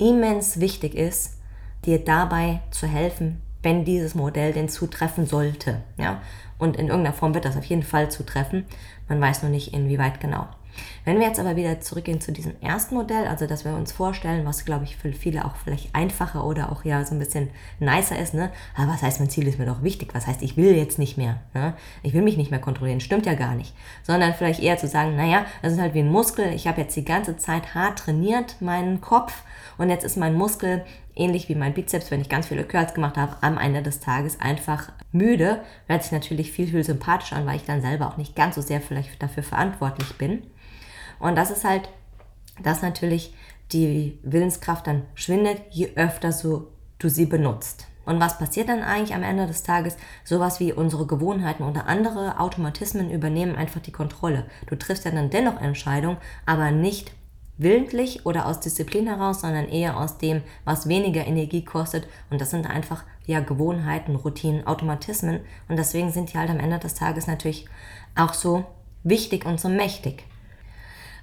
immens 0.00 0.58
wichtig 0.58 0.96
ist, 0.96 1.38
dir 1.84 2.04
dabei 2.04 2.60
zu 2.72 2.88
helfen, 2.88 3.40
wenn 3.62 3.84
dieses 3.84 4.14
Modell 4.14 4.52
denn 4.52 4.68
zutreffen 4.68 5.26
sollte. 5.26 5.82
Ja? 5.96 6.20
Und 6.58 6.76
in 6.76 6.88
irgendeiner 6.88 7.14
Form 7.14 7.34
wird 7.34 7.44
das 7.44 7.56
auf 7.56 7.64
jeden 7.64 7.82
Fall 7.82 8.10
zutreffen. 8.10 8.64
Man 9.08 9.20
weiß 9.20 9.42
nur 9.42 9.50
nicht, 9.50 9.74
inwieweit 9.74 10.20
genau. 10.20 10.46
Wenn 11.04 11.18
wir 11.18 11.26
jetzt 11.26 11.40
aber 11.40 11.56
wieder 11.56 11.80
zurückgehen 11.80 12.20
zu 12.20 12.32
diesem 12.32 12.54
ersten 12.60 12.94
Modell, 12.94 13.26
also 13.26 13.46
dass 13.46 13.64
wir 13.64 13.74
uns 13.74 13.92
vorstellen, 13.92 14.46
was 14.46 14.64
glaube 14.64 14.84
ich 14.84 14.96
für 14.96 15.12
viele 15.12 15.44
auch 15.44 15.56
vielleicht 15.56 15.94
einfacher 15.94 16.46
oder 16.46 16.70
auch 16.72 16.84
ja 16.84 17.04
so 17.04 17.14
ein 17.14 17.18
bisschen 17.18 17.50
nicer 17.80 18.18
ist, 18.18 18.34
ne? 18.34 18.50
Aber 18.76 18.92
was 18.92 19.02
heißt, 19.02 19.20
mein 19.20 19.28
Ziel 19.28 19.46
ist 19.48 19.58
mir 19.58 19.66
doch 19.66 19.82
wichtig? 19.82 20.14
Was 20.14 20.26
heißt, 20.26 20.42
ich 20.42 20.56
will 20.56 20.74
jetzt 20.74 20.98
nicht 20.98 21.18
mehr? 21.18 21.40
Ne? 21.54 21.74
Ich 22.02 22.14
will 22.14 22.22
mich 22.22 22.36
nicht 22.36 22.50
mehr 22.50 22.60
kontrollieren, 22.60 23.00
stimmt 23.00 23.26
ja 23.26 23.34
gar 23.34 23.54
nicht. 23.54 23.74
Sondern 24.02 24.34
vielleicht 24.34 24.60
eher 24.60 24.78
zu 24.78 24.88
sagen, 24.88 25.16
naja, 25.16 25.44
das 25.60 25.72
ist 25.72 25.80
halt 25.80 25.94
wie 25.94 26.00
ein 26.00 26.10
Muskel, 26.10 26.52
ich 26.52 26.66
habe 26.66 26.80
jetzt 26.80 26.96
die 26.96 27.04
ganze 27.04 27.36
Zeit 27.36 27.74
hart 27.74 27.98
trainiert, 27.98 28.56
meinen 28.60 29.00
Kopf, 29.00 29.42
und 29.78 29.90
jetzt 29.90 30.04
ist 30.04 30.16
mein 30.16 30.34
Muskel 30.34 30.84
ähnlich 31.14 31.48
wie 31.48 31.54
mein 31.54 31.74
Bizeps, 31.74 32.10
wenn 32.10 32.20
ich 32.20 32.28
ganz 32.28 32.46
viele 32.46 32.64
Curls 32.64 32.94
gemacht 32.94 33.16
habe, 33.16 33.36
am 33.40 33.58
Ende 33.58 33.82
des 33.82 34.00
Tages 34.00 34.40
einfach 34.40 34.92
müde. 35.12 35.62
Hört 35.86 36.02
sich 36.02 36.12
natürlich 36.12 36.52
viel, 36.52 36.68
viel 36.68 36.84
sympathischer 36.84 37.36
an, 37.36 37.46
weil 37.46 37.56
ich 37.56 37.64
dann 37.64 37.82
selber 37.82 38.08
auch 38.08 38.16
nicht 38.16 38.34
ganz 38.36 38.54
so 38.54 38.62
sehr 38.62 38.80
vielleicht 38.80 39.22
dafür 39.22 39.42
verantwortlich 39.42 40.16
bin. 40.16 40.42
Und 41.18 41.36
das 41.36 41.50
ist 41.50 41.64
halt, 41.64 41.88
dass 42.62 42.82
natürlich 42.82 43.34
die 43.72 44.18
Willenskraft 44.22 44.86
dann 44.86 45.02
schwindet, 45.14 45.62
je 45.70 45.92
öfter 45.96 46.32
so 46.32 46.72
du 46.98 47.08
sie 47.08 47.26
benutzt. 47.26 47.86
Und 48.04 48.20
was 48.20 48.38
passiert 48.38 48.68
dann 48.68 48.82
eigentlich 48.82 49.14
am 49.14 49.22
Ende 49.22 49.46
des 49.46 49.62
Tages? 49.62 49.96
Sowas 50.24 50.58
wie 50.58 50.72
unsere 50.72 51.06
Gewohnheiten 51.06 51.62
oder 51.62 51.86
andere 51.86 52.40
Automatismen 52.40 53.10
übernehmen 53.10 53.54
einfach 53.54 53.80
die 53.80 53.92
Kontrolle. 53.92 54.46
Du 54.66 54.76
triffst 54.76 55.04
ja 55.04 55.12
dann 55.12 55.30
dennoch 55.30 55.60
Entscheidungen, 55.60 56.16
aber 56.44 56.72
nicht 56.72 57.12
willentlich 57.58 58.26
oder 58.26 58.46
aus 58.46 58.60
Disziplin 58.60 59.06
heraus, 59.06 59.42
sondern 59.42 59.68
eher 59.68 59.96
aus 59.98 60.18
dem, 60.18 60.42
was 60.64 60.88
weniger 60.88 61.26
Energie 61.26 61.64
kostet. 61.64 62.08
Und 62.30 62.40
das 62.40 62.50
sind 62.50 62.68
einfach 62.68 63.04
ja 63.26 63.40
Gewohnheiten, 63.40 64.16
Routinen, 64.16 64.66
Automatismen. 64.66 65.40
Und 65.68 65.76
deswegen 65.76 66.10
sind 66.10 66.32
die 66.32 66.38
halt 66.38 66.50
am 66.50 66.58
Ende 66.58 66.78
des 66.78 66.94
Tages 66.94 67.26
natürlich 67.26 67.66
auch 68.16 68.34
so 68.34 68.64
wichtig 69.04 69.46
und 69.46 69.60
so 69.60 69.68
mächtig. 69.68 70.24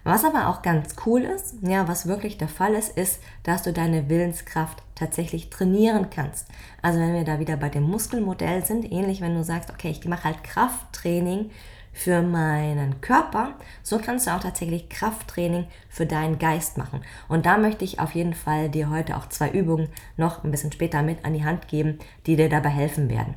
Was 0.03 0.23
aber 0.23 0.47
auch 0.47 0.61
ganz 0.61 0.95
cool 1.05 1.21
ist, 1.21 1.55
ja, 1.61 1.87
was 1.87 2.07
wirklich 2.07 2.37
der 2.37 2.47
Fall 2.47 2.73
ist, 2.73 2.97
ist, 2.97 3.21
dass 3.43 3.63
du 3.63 3.73
deine 3.73 4.09
Willenskraft 4.09 4.81
tatsächlich 4.95 5.49
trainieren 5.49 6.09
kannst. 6.09 6.47
Also 6.81 6.99
wenn 6.99 7.13
wir 7.13 7.25
da 7.25 7.39
wieder 7.39 7.57
bei 7.57 7.69
dem 7.69 7.83
Muskelmodell 7.83 8.65
sind, 8.65 8.89
ähnlich 8.91 9.19
wenn 9.19 9.35
du 9.35 9.43
sagst, 9.43 9.69
okay, 9.69 9.89
ich 9.89 10.05
mache 10.05 10.23
halt 10.23 10.43
Krafttraining 10.43 11.51
für 11.99 12.21
meinen 12.21 13.01
Körper, 13.01 13.55
so 13.83 13.99
kannst 13.99 14.25
du 14.25 14.31
auch 14.31 14.39
tatsächlich 14.39 14.87
Krafttraining 14.87 15.67
für 15.89 16.05
deinen 16.05 16.39
Geist 16.39 16.77
machen. 16.77 17.01
Und 17.27 17.45
da 17.45 17.57
möchte 17.57 17.83
ich 17.83 17.99
auf 17.99 18.15
jeden 18.15 18.33
Fall 18.33 18.69
dir 18.69 18.89
heute 18.89 19.17
auch 19.17 19.27
zwei 19.27 19.49
Übungen 19.49 19.89
noch 20.15 20.45
ein 20.45 20.51
bisschen 20.51 20.71
später 20.71 21.01
mit 21.01 21.25
an 21.25 21.33
die 21.33 21.43
Hand 21.43 21.67
geben, 21.67 21.99
die 22.25 22.37
dir 22.37 22.47
dabei 22.47 22.69
helfen 22.69 23.09
werden. 23.09 23.35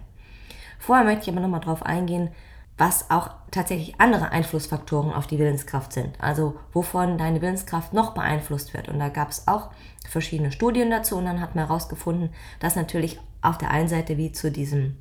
Vorher 0.78 1.04
möchte 1.04 1.22
ich 1.22 1.28
aber 1.30 1.40
nochmal 1.40 1.58
drauf 1.58 1.84
eingehen, 1.84 2.30
was 2.78 3.10
auch 3.10 3.30
tatsächlich 3.50 4.00
andere 4.00 4.30
Einflussfaktoren 4.30 5.12
auf 5.12 5.26
die 5.26 5.40
Willenskraft 5.40 5.92
sind. 5.92 6.20
Also 6.20 6.56
wovon 6.72 7.18
deine 7.18 7.42
Willenskraft 7.42 7.92
noch 7.92 8.14
beeinflusst 8.14 8.74
wird. 8.74 8.88
Und 8.88 9.00
da 9.00 9.08
gab 9.08 9.30
es 9.30 9.48
auch 9.48 9.70
verschiedene 10.08 10.52
Studien 10.52 10.88
dazu 10.88 11.16
und 11.16 11.24
dann 11.24 11.40
hat 11.40 11.56
man 11.56 11.66
herausgefunden, 11.66 12.30
dass 12.60 12.76
natürlich 12.76 13.18
auf 13.40 13.58
der 13.58 13.72
einen 13.72 13.88
Seite 13.88 14.18
wie 14.18 14.30
zu 14.30 14.52
diesem 14.52 14.96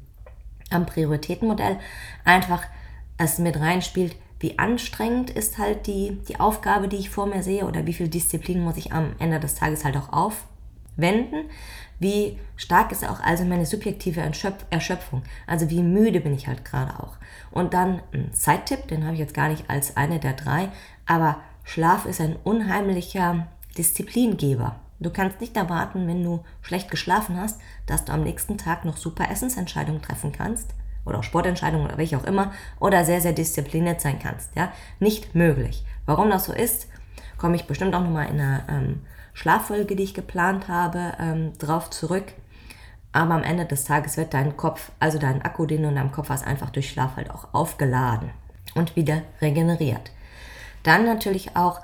am 0.71 0.85
Prioritätenmodell 0.85 1.77
einfach 2.23 2.63
es 3.23 3.39
mit 3.39 3.59
reinspielt, 3.59 4.15
wie 4.39 4.57
anstrengend 4.57 5.29
ist 5.29 5.57
halt 5.57 5.85
die, 5.85 6.17
die 6.27 6.39
Aufgabe, 6.39 6.87
die 6.87 6.97
ich 6.97 7.09
vor 7.09 7.27
mir 7.27 7.43
sehe 7.43 7.65
oder 7.65 7.85
wie 7.85 7.93
viel 7.93 8.07
Disziplin 8.07 8.63
muss 8.63 8.77
ich 8.77 8.91
am 8.91 9.13
Ende 9.19 9.39
des 9.39 9.55
Tages 9.55 9.85
halt 9.85 9.95
auch 9.95 10.11
aufwenden. 10.11 11.45
Wie 11.99 12.39
stark 12.55 12.91
ist 12.91 13.07
auch 13.07 13.19
also 13.19 13.43
meine 13.43 13.67
subjektive 13.67 14.21
Erschöpfung? 14.71 15.21
Also 15.45 15.69
wie 15.69 15.83
müde 15.83 16.19
bin 16.19 16.33
ich 16.33 16.47
halt 16.47 16.65
gerade 16.65 16.99
auch? 16.99 17.17
Und 17.51 17.75
dann 17.75 18.01
ein 18.13 18.33
Zeittipp, 18.33 18.87
den 18.87 19.03
habe 19.03 19.13
ich 19.13 19.19
jetzt 19.19 19.35
gar 19.35 19.49
nicht 19.49 19.69
als 19.69 19.95
eine 19.95 20.19
der 20.19 20.33
drei, 20.33 20.69
aber 21.05 21.37
Schlaf 21.63 22.07
ist 22.07 22.19
ein 22.19 22.35
unheimlicher 22.43 23.47
Disziplingeber. 23.77 24.77
Du 24.99 25.11
kannst 25.11 25.39
nicht 25.39 25.55
erwarten, 25.55 26.07
wenn 26.07 26.23
du 26.23 26.43
schlecht 26.63 26.89
geschlafen 26.89 27.39
hast, 27.39 27.61
dass 27.85 28.05
du 28.05 28.11
am 28.11 28.23
nächsten 28.23 28.57
Tag 28.57 28.85
noch 28.85 28.97
super 28.97 29.29
Essensentscheidungen 29.29 30.01
treffen 30.01 30.31
kannst 30.31 30.73
oder 31.05 31.19
auch 31.19 31.23
Sportentscheidungen 31.23 31.85
oder 31.85 31.97
welche 31.97 32.17
auch 32.17 32.23
immer 32.23 32.51
oder 32.79 33.05
sehr, 33.05 33.21
sehr 33.21 33.33
diszipliniert 33.33 34.01
sein 34.01 34.19
kannst. 34.19 34.55
Ja? 34.55 34.71
Nicht 34.99 35.35
möglich. 35.35 35.83
Warum 36.05 36.29
das 36.29 36.45
so 36.45 36.53
ist, 36.53 36.87
komme 37.37 37.55
ich 37.55 37.65
bestimmt 37.65 37.95
auch 37.95 38.03
nochmal 38.03 38.27
in 38.27 38.39
einer 38.39 38.63
ähm, 38.69 39.01
Schlaffolge, 39.33 39.95
die 39.95 40.03
ich 40.03 40.13
geplant 40.13 40.67
habe, 40.67 41.13
ähm, 41.19 41.53
drauf 41.57 41.89
zurück. 41.89 42.25
Aber 43.13 43.33
am 43.33 43.43
Ende 43.43 43.65
des 43.65 43.83
Tages 43.83 44.15
wird 44.17 44.33
dein 44.33 44.55
Kopf, 44.55 44.91
also 44.99 45.17
dein 45.17 45.41
Akku, 45.41 45.65
den 45.65 45.81
du 45.81 45.89
in 45.89 45.95
deinem 45.95 46.11
Kopf 46.11 46.29
hast, 46.29 46.45
einfach 46.45 46.69
durch 46.69 46.89
Schlaf 46.89 47.17
halt 47.17 47.29
auch 47.29 47.53
aufgeladen 47.53 48.29
und 48.75 48.95
wieder 48.95 49.23
regeneriert. 49.41 50.11
Dann 50.83 51.05
natürlich 51.05 51.55
auch 51.55 51.81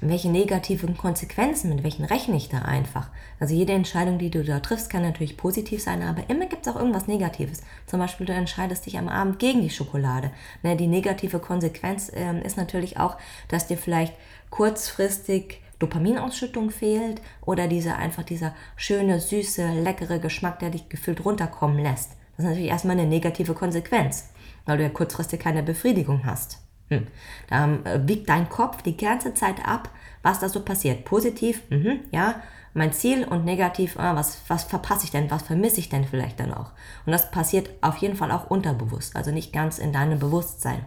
welche 0.00 0.28
negativen 0.28 0.96
Konsequenzen, 0.96 1.70
mit 1.70 1.82
welchen 1.82 2.04
rechne 2.04 2.36
ich 2.36 2.48
da 2.48 2.58
einfach. 2.58 3.08
Also 3.40 3.54
jede 3.54 3.72
Entscheidung, 3.72 4.18
die 4.18 4.30
du 4.30 4.44
da 4.44 4.60
triffst, 4.60 4.90
kann 4.90 5.02
natürlich 5.02 5.36
positiv 5.36 5.82
sein, 5.82 6.02
aber 6.02 6.28
immer 6.28 6.46
gibt 6.46 6.66
es 6.66 6.72
auch 6.72 6.78
irgendwas 6.78 7.06
Negatives. 7.06 7.62
Zum 7.86 8.00
Beispiel, 8.00 8.26
du 8.26 8.32
entscheidest 8.32 8.86
dich 8.86 8.98
am 8.98 9.08
Abend 9.08 9.38
gegen 9.38 9.62
die 9.62 9.70
Schokolade. 9.70 10.30
Ne, 10.62 10.76
die 10.76 10.86
negative 10.86 11.38
Konsequenz 11.38 12.10
äh, 12.10 12.40
ist 12.44 12.56
natürlich 12.56 12.98
auch, 12.98 13.16
dass 13.48 13.66
dir 13.66 13.78
vielleicht 13.78 14.14
kurzfristig 14.50 15.60
Dopaminausschüttung 15.78 16.70
fehlt 16.70 17.20
oder 17.44 17.66
dieser 17.66 17.96
einfach 17.96 18.22
dieser 18.22 18.54
schöne, 18.76 19.20
süße, 19.20 19.80
leckere 19.82 20.18
Geschmack, 20.18 20.58
der 20.60 20.70
dich 20.70 20.88
gefühlt 20.88 21.24
runterkommen 21.24 21.78
lässt. 21.78 22.12
Das 22.36 22.44
ist 22.44 22.50
natürlich 22.50 22.70
erstmal 22.70 22.98
eine 22.98 23.08
negative 23.08 23.54
Konsequenz, 23.54 24.30
weil 24.66 24.78
du 24.78 24.82
ja 24.84 24.88
kurzfristig 24.88 25.40
keine 25.40 25.62
Befriedigung 25.62 26.24
hast. 26.24 26.63
Hm. 26.90 27.06
Da 27.48 27.66
äh, 27.84 28.06
wiegt 28.06 28.28
dein 28.28 28.48
Kopf 28.48 28.82
die 28.82 28.96
ganze 28.96 29.34
Zeit 29.34 29.66
ab, 29.66 29.90
was 30.22 30.40
da 30.40 30.48
so 30.48 30.60
passiert. 30.60 31.04
Positiv, 31.04 31.62
mh, 31.70 31.96
ja, 32.10 32.42
mein 32.74 32.92
Ziel 32.92 33.24
und 33.24 33.44
negativ, 33.44 33.98
ah, 33.98 34.16
was, 34.16 34.38
was 34.48 34.64
verpasse 34.64 35.04
ich 35.04 35.10
denn, 35.12 35.30
was 35.30 35.42
vermisse 35.42 35.78
ich 35.78 35.88
denn 35.88 36.04
vielleicht 36.04 36.40
dann 36.40 36.52
auch. 36.52 36.72
Und 37.06 37.12
das 37.12 37.30
passiert 37.30 37.70
auf 37.80 37.96
jeden 37.98 38.16
Fall 38.16 38.32
auch 38.32 38.50
unterbewusst, 38.50 39.16
also 39.16 39.30
nicht 39.30 39.52
ganz 39.52 39.78
in 39.78 39.92
deinem 39.92 40.18
Bewusstsein. 40.18 40.84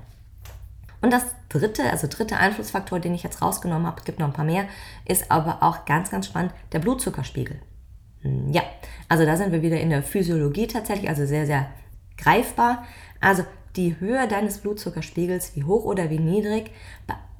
Und 1.01 1.13
das 1.13 1.23
dritte, 1.49 1.89
also 1.89 2.07
dritte 2.07 2.37
Einflussfaktor, 2.37 2.99
den 2.99 3.13
ich 3.13 3.23
jetzt 3.23 3.41
rausgenommen 3.41 3.87
habe, 3.87 3.99
es 3.99 4.05
gibt 4.05 4.19
noch 4.19 4.27
ein 4.27 4.33
paar 4.33 4.45
mehr, 4.45 4.65
ist 5.05 5.31
aber 5.31 5.63
auch 5.63 5.85
ganz, 5.85 6.11
ganz 6.11 6.25
spannend, 6.25 6.53
der 6.73 6.79
Blutzuckerspiegel. 6.79 7.59
Hm, 8.21 8.51
ja, 8.51 8.63
also 9.07 9.25
da 9.25 9.37
sind 9.37 9.51
wir 9.51 9.61
wieder 9.61 9.79
in 9.79 9.89
der 9.89 10.03
Physiologie 10.03 10.67
tatsächlich, 10.67 11.07
also 11.09 11.25
sehr, 11.25 11.45
sehr 11.45 11.67
greifbar. 12.17 12.83
Also 13.21 13.43
die 13.77 13.99
Höhe 13.99 14.27
deines 14.27 14.57
Blutzuckerspiegels, 14.59 15.55
wie 15.55 15.63
hoch 15.63 15.85
oder 15.85 16.09
wie 16.09 16.19
niedrig, 16.19 16.71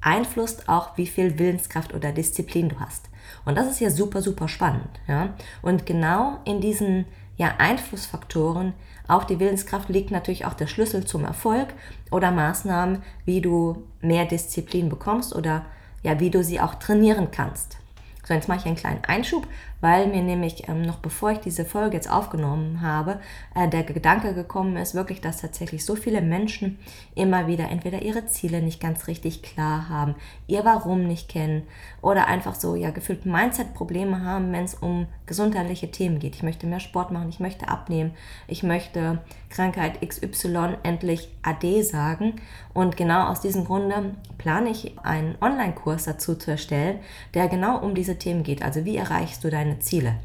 beeinflusst 0.00 0.68
auch, 0.68 0.96
wie 0.96 1.06
viel 1.06 1.38
Willenskraft 1.38 1.94
oder 1.94 2.12
Disziplin 2.12 2.68
du 2.68 2.80
hast. 2.80 3.08
Und 3.44 3.56
das 3.56 3.68
ist 3.68 3.80
ja 3.80 3.90
super, 3.90 4.22
super 4.22 4.48
spannend. 4.48 4.88
Ja? 5.06 5.34
Und 5.60 5.84
genau 5.84 6.38
in 6.44 6.60
diesen 6.60 7.04
ja, 7.36 7.54
Einflussfaktoren 7.58 8.72
auf 9.06 9.26
die 9.26 9.40
Willenskraft 9.40 9.88
liegt 9.88 10.10
natürlich 10.10 10.44
auch 10.44 10.54
der 10.54 10.66
Schlüssel 10.66 11.04
zum 11.04 11.24
Erfolg 11.24 11.68
oder 12.10 12.30
Maßnahmen, 12.30 13.02
wie 13.24 13.40
du 13.40 13.84
mehr 14.00 14.26
Disziplin 14.26 14.88
bekommst 14.88 15.34
oder 15.34 15.64
ja, 16.02 16.20
wie 16.20 16.30
du 16.30 16.44
sie 16.44 16.60
auch 16.60 16.74
trainieren 16.74 17.30
kannst. 17.30 17.78
So, 18.24 18.34
jetzt 18.34 18.48
mache 18.48 18.58
ich 18.58 18.66
einen 18.66 18.76
kleinen 18.76 19.04
Einschub, 19.04 19.46
weil 19.80 20.08
mir 20.08 20.22
nämlich 20.22 20.68
ähm, 20.68 20.82
noch 20.82 20.98
bevor 20.98 21.30
ich 21.30 21.38
diese 21.38 21.64
Folge 21.64 21.96
jetzt 21.96 22.10
aufgenommen 22.10 22.80
habe, 22.80 23.20
äh, 23.54 23.68
der 23.68 23.84
Gedanke 23.84 24.34
gekommen 24.34 24.76
ist, 24.76 24.94
wirklich, 24.94 25.20
dass 25.20 25.40
tatsächlich 25.40 25.84
so 25.84 25.94
viele 25.94 26.20
Menschen 26.20 26.78
immer 27.14 27.46
wieder 27.46 27.70
entweder 27.70 28.02
ihre 28.02 28.26
Ziele 28.26 28.62
nicht 28.62 28.80
ganz 28.80 29.06
richtig 29.06 29.42
klar 29.42 29.88
haben, 29.88 30.14
ihr 30.46 30.64
Warum 30.64 31.06
nicht 31.06 31.28
kennen 31.28 31.62
oder 32.02 32.26
einfach 32.26 32.54
so 32.54 32.74
ja 32.74 32.90
gefühlt 32.90 33.26
Mindset-Probleme 33.26 34.24
haben, 34.24 34.52
wenn 34.52 34.64
es 34.64 34.74
um 34.74 35.06
gesundheitliche 35.26 35.90
Themen 35.90 36.18
geht. 36.18 36.34
Ich 36.34 36.42
möchte 36.42 36.66
mehr 36.66 36.80
Sport 36.80 37.10
machen, 37.10 37.28
ich 37.28 37.40
möchte 37.40 37.68
abnehmen, 37.68 38.12
ich 38.46 38.62
möchte 38.62 39.20
Krankheit 39.50 40.00
XY 40.06 40.78
endlich 40.82 41.28
AD 41.42 41.82
sagen. 41.82 42.36
Und 42.74 42.96
genau 42.96 43.28
aus 43.28 43.40
diesem 43.40 43.64
Grunde 43.64 44.14
plane 44.36 44.70
ich 44.70 44.98
einen 45.02 45.36
Online-Kurs 45.40 46.04
dazu 46.04 46.34
zu 46.36 46.52
erstellen, 46.52 47.00
der 47.34 47.48
genau 47.48 47.78
um 47.78 47.94
diese 47.94 48.18
Themen 48.18 48.42
geht. 48.42 48.62
Also 48.62 48.84
wie 48.84 48.96
erreichst 48.96 49.42
du 49.44 49.50
deine 49.50 49.67
Ziele? 49.80 50.16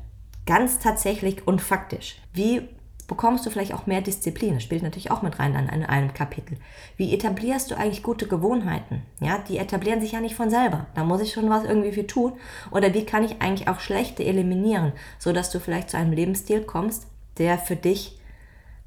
Ganz 0.45 0.79
tatsächlich 0.79 1.47
und 1.47 1.61
faktisch. 1.61 2.17
Wie 2.33 2.67
bekommst 3.07 3.45
du 3.45 3.49
vielleicht 3.49 3.73
auch 3.73 3.85
mehr 3.85 4.01
Disziplin. 4.01 4.55
Das 4.55 4.63
spielt 4.63 4.83
natürlich 4.83 5.11
auch 5.11 5.21
mit 5.21 5.39
rein 5.39 5.55
an 5.55 5.69
einem 5.69 6.13
Kapitel. 6.13 6.57
Wie 6.97 7.13
etablierst 7.13 7.69
du 7.69 7.75
eigentlich 7.75 8.03
gute 8.03 8.27
Gewohnheiten? 8.27 9.03
Ja, 9.19 9.37
die 9.37 9.57
etablieren 9.57 10.01
sich 10.01 10.13
ja 10.13 10.21
nicht 10.21 10.35
von 10.35 10.49
selber. 10.49 10.87
Da 10.95 11.03
muss 11.03 11.21
ich 11.21 11.33
schon 11.33 11.49
was 11.49 11.63
irgendwie 11.63 11.91
für 11.91 12.07
tun. 12.07 12.33
Oder 12.71 12.93
wie 12.93 13.05
kann 13.05 13.23
ich 13.23 13.41
eigentlich 13.41 13.67
auch 13.67 13.79
schlechte 13.79 14.23
eliminieren, 14.23 14.93
sodass 15.19 15.51
du 15.51 15.59
vielleicht 15.59 15.89
zu 15.89 15.97
einem 15.97 16.13
Lebensstil 16.13 16.61
kommst, 16.61 17.07
der 17.37 17.57
für 17.57 17.75
dich 17.75 18.19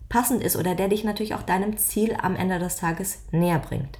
passend 0.09 0.43
ist 0.43 0.57
oder 0.57 0.75
der 0.75 0.89
dich 0.89 1.05
natürlich 1.05 1.35
auch 1.35 1.43
deinem 1.43 1.77
Ziel 1.77 2.17
am 2.21 2.37
Ende 2.37 2.59
des 2.59 2.77
Tages 2.77 3.23
näher 3.33 3.59
bringt. 3.59 3.99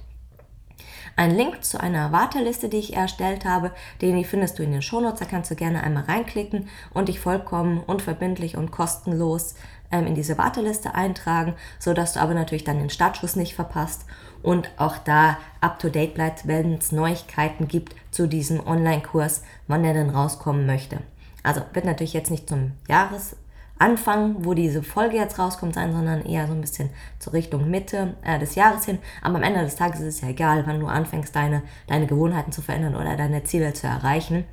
Ein 1.19 1.35
Link 1.35 1.63
zu 1.63 1.81
einer 1.81 2.11
Warteliste, 2.11 2.69
die 2.69 2.77
ich 2.77 2.95
erstellt 2.95 3.43
habe, 3.43 3.71
den 4.03 4.23
findest 4.23 4.59
du 4.59 4.63
in 4.63 4.71
den 4.71 4.83
Shownotes. 4.83 5.19
Da 5.19 5.25
kannst 5.25 5.49
du 5.49 5.55
gerne 5.55 5.81
einmal 5.81 6.03
reinklicken 6.03 6.69
und 6.93 7.09
dich 7.09 7.19
vollkommen 7.19 7.79
unverbindlich 7.79 8.55
und 8.55 8.69
kostenlos 8.69 9.55
ähm, 9.91 10.05
in 10.05 10.13
diese 10.13 10.37
Warteliste 10.37 10.93
eintragen, 10.93 11.55
so 11.79 11.95
dass 11.95 12.13
du 12.13 12.19
aber 12.19 12.35
natürlich 12.35 12.65
dann 12.65 12.77
den 12.77 12.91
Startschuss 12.91 13.35
nicht 13.35 13.55
verpasst 13.55 14.05
und 14.43 14.69
auch 14.77 14.99
da 14.99 15.39
up 15.59 15.79
to 15.79 15.89
date 15.89 16.13
bleibst, 16.13 16.47
wenn 16.47 16.75
es 16.75 16.91
Neuigkeiten 16.91 17.67
gibt 17.67 17.95
zu 18.11 18.27
diesem 18.27 18.65
Online-Kurs, 18.65 19.41
wann 19.67 19.83
er 19.85 19.95
denn 19.95 20.11
rauskommen 20.11 20.67
möchte. 20.67 20.99
Also 21.41 21.61
wird 21.73 21.85
natürlich 21.85 22.13
jetzt 22.13 22.29
nicht 22.29 22.47
zum 22.47 22.73
Jahres 22.87 23.35
Anfang, 23.79 24.45
wo 24.45 24.53
diese 24.53 24.81
Folge 24.81 25.17
jetzt 25.17 25.37
rauskommt, 25.37 25.75
sein, 25.75 25.93
sondern 25.93 26.25
eher 26.25 26.47
so 26.47 26.53
ein 26.53 26.61
bisschen 26.61 26.89
zur 27.19 27.33
Richtung 27.33 27.69
Mitte 27.69 28.15
äh, 28.23 28.39
des 28.39 28.55
Jahres 28.55 28.85
hin. 28.85 28.99
Aber 29.21 29.35
am 29.35 29.43
Ende 29.43 29.61
des 29.61 29.75
Tages 29.75 29.99
ist 29.99 30.15
es 30.15 30.21
ja 30.21 30.29
egal, 30.29 30.65
wann 30.65 30.79
du 30.79 30.87
anfängst, 30.87 31.35
deine, 31.35 31.61
deine 31.87 32.07
Gewohnheiten 32.07 32.51
zu 32.51 32.61
verändern 32.61 32.95
oder 32.95 33.15
deine 33.15 33.43
Ziele 33.43 33.73
zu 33.73 33.87
erreichen. 33.87 34.45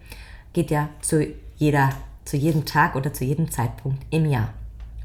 Geht 0.53 0.71
ja 0.71 0.89
zu 1.01 1.27
jeder, 1.57 1.91
zu 2.25 2.37
jedem 2.37 2.65
Tag 2.65 2.97
oder 2.97 3.13
zu 3.13 3.25
jedem 3.25 3.51
Zeitpunkt 3.51 4.05
im 4.11 4.27
Jahr. 4.27 4.51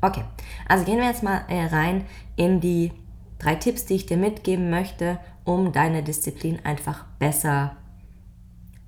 Okay, 0.02 0.24
also 0.68 0.86
gehen 0.86 0.98
wir 0.98 1.08
jetzt 1.08 1.24
mal 1.24 1.44
äh, 1.48 1.66
rein 1.66 2.06
in 2.36 2.62
die 2.62 2.92
drei 3.38 3.56
Tipps, 3.56 3.86
die 3.86 3.96
ich 3.96 4.06
dir 4.06 4.18
mitgeben 4.18 4.70
möchte, 4.70 5.20
um 5.44 5.72
deine 5.72 6.04
Disziplin 6.04 6.60
einfach 6.64 7.06
besser 7.20 7.76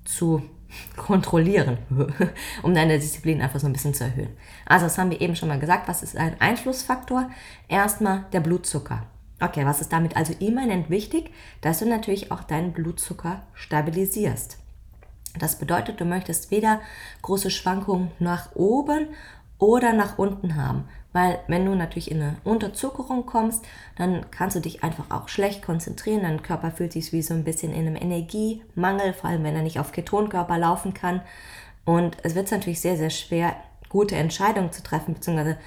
zu 0.04 0.42
kontrollieren, 0.96 1.78
um 2.62 2.74
deine 2.74 2.98
Disziplin 2.98 3.40
einfach 3.40 3.60
so 3.60 3.66
ein 3.66 3.72
bisschen 3.72 3.94
zu 3.94 4.04
erhöhen. 4.04 4.36
Also 4.66 4.86
das 4.86 4.98
haben 4.98 5.10
wir 5.10 5.20
eben 5.20 5.36
schon 5.36 5.48
mal 5.48 5.58
gesagt, 5.58 5.88
was 5.88 6.02
ist 6.02 6.16
ein 6.16 6.40
Einflussfaktor? 6.40 7.30
Erstmal 7.68 8.24
der 8.32 8.40
Blutzucker. 8.40 9.04
Okay, 9.40 9.66
was 9.66 9.80
ist 9.80 9.92
damit 9.92 10.16
also 10.16 10.34
immanent 10.38 10.88
wichtig? 10.88 11.32
Dass 11.60 11.80
du 11.80 11.86
natürlich 11.86 12.30
auch 12.30 12.44
deinen 12.44 12.72
Blutzucker 12.72 13.42
stabilisierst. 13.54 14.58
Das 15.38 15.58
bedeutet, 15.58 16.00
du 16.00 16.04
möchtest 16.04 16.50
weder 16.50 16.80
große 17.22 17.50
Schwankungen 17.50 18.10
nach 18.18 18.54
oben 18.54 19.08
oder 19.58 19.92
nach 19.92 20.18
unten 20.18 20.56
haben. 20.56 20.84
Weil 21.12 21.40
wenn 21.46 21.66
du 21.66 21.74
natürlich 21.74 22.10
in 22.10 22.22
eine 22.22 22.36
Unterzuckerung 22.44 23.26
kommst, 23.26 23.64
dann 23.96 24.26
kannst 24.30 24.56
du 24.56 24.60
dich 24.60 24.82
einfach 24.82 25.10
auch 25.10 25.28
schlecht 25.28 25.62
konzentrieren. 25.62 26.22
Dein 26.22 26.42
Körper 26.42 26.70
fühlt 26.70 26.92
sich 26.92 27.12
wie 27.12 27.22
so 27.22 27.34
ein 27.34 27.44
bisschen 27.44 27.72
in 27.72 27.86
einem 27.86 27.96
Energiemangel, 27.96 29.12
vor 29.12 29.30
allem 29.30 29.44
wenn 29.44 29.54
er 29.54 29.62
nicht 29.62 29.78
auf 29.78 29.92
Ketonkörper 29.92 30.58
laufen 30.58 30.94
kann. 30.94 31.20
Und 31.84 32.16
es 32.22 32.34
wird 32.34 32.50
natürlich 32.50 32.80
sehr, 32.80 32.96
sehr 32.96 33.10
schwer, 33.10 33.56
gute 33.88 34.16
Entscheidungen 34.16 34.72
zu 34.72 34.82
treffen, 34.82 35.14
beziehungsweise 35.14 35.58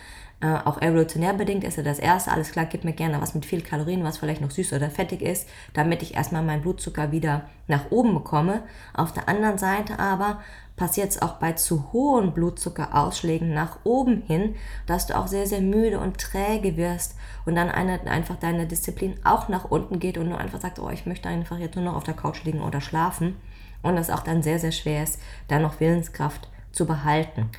äh, 0.45 0.59
auch 0.65 0.79
evolutionär 0.79 1.33
bedingt 1.33 1.63
ist 1.63 1.77
ja 1.77 1.83
das 1.83 1.97
erste, 1.97 2.31
alles 2.31 2.51
klar, 2.51 2.65
gib 2.65 2.83
mir 2.83 2.93
gerne 2.93 3.19
was 3.19 3.33
mit 3.33 3.47
viel 3.47 3.61
Kalorien, 3.61 4.03
was 4.03 4.19
vielleicht 4.19 4.41
noch 4.41 4.51
süß 4.51 4.73
oder 4.73 4.91
fettig 4.91 5.23
ist, 5.23 5.47
damit 5.73 6.03
ich 6.03 6.13
erstmal 6.13 6.43
meinen 6.43 6.61
Blutzucker 6.61 7.11
wieder 7.11 7.49
nach 7.67 7.89
oben 7.89 8.13
bekomme. 8.13 8.61
Auf 8.93 9.11
der 9.11 9.27
anderen 9.27 9.57
Seite 9.57 9.97
aber 9.97 10.41
passiert 10.75 11.09
es 11.09 11.21
auch 11.21 11.33
bei 11.33 11.53
zu 11.53 11.91
hohen 11.93 12.33
Blutzuckerausschlägen 12.33 13.53
nach 13.53 13.79
oben 13.85 14.21
hin, 14.27 14.55
dass 14.85 15.07
du 15.07 15.17
auch 15.17 15.27
sehr, 15.27 15.47
sehr 15.47 15.61
müde 15.61 15.99
und 15.99 16.19
träge 16.19 16.77
wirst 16.77 17.15
und 17.45 17.55
dann 17.55 17.69
eine, 17.69 18.01
einfach 18.01 18.35
deine 18.35 18.67
Disziplin 18.67 19.15
auch 19.23 19.49
nach 19.49 19.65
unten 19.65 19.99
geht 19.99 20.19
und 20.19 20.29
du 20.29 20.37
einfach 20.37 20.61
sagst, 20.61 20.79
oh, 20.79 20.89
ich 20.89 21.07
möchte 21.07 21.27
einfach 21.27 21.57
jetzt 21.57 21.75
nur 21.75 21.85
noch 21.85 21.95
auf 21.95 22.03
der 22.03 22.13
Couch 22.13 22.43
liegen 22.43 22.61
oder 22.61 22.81
schlafen 22.81 23.35
und 23.81 23.97
es 23.97 24.11
auch 24.11 24.21
dann 24.21 24.43
sehr, 24.43 24.59
sehr 24.59 24.73
schwer 24.73 25.01
ist, 25.01 25.19
dann 25.47 25.63
noch 25.63 25.79
Willenskraft 25.79 26.49
zu 26.71 26.85
behalten. 26.85 27.49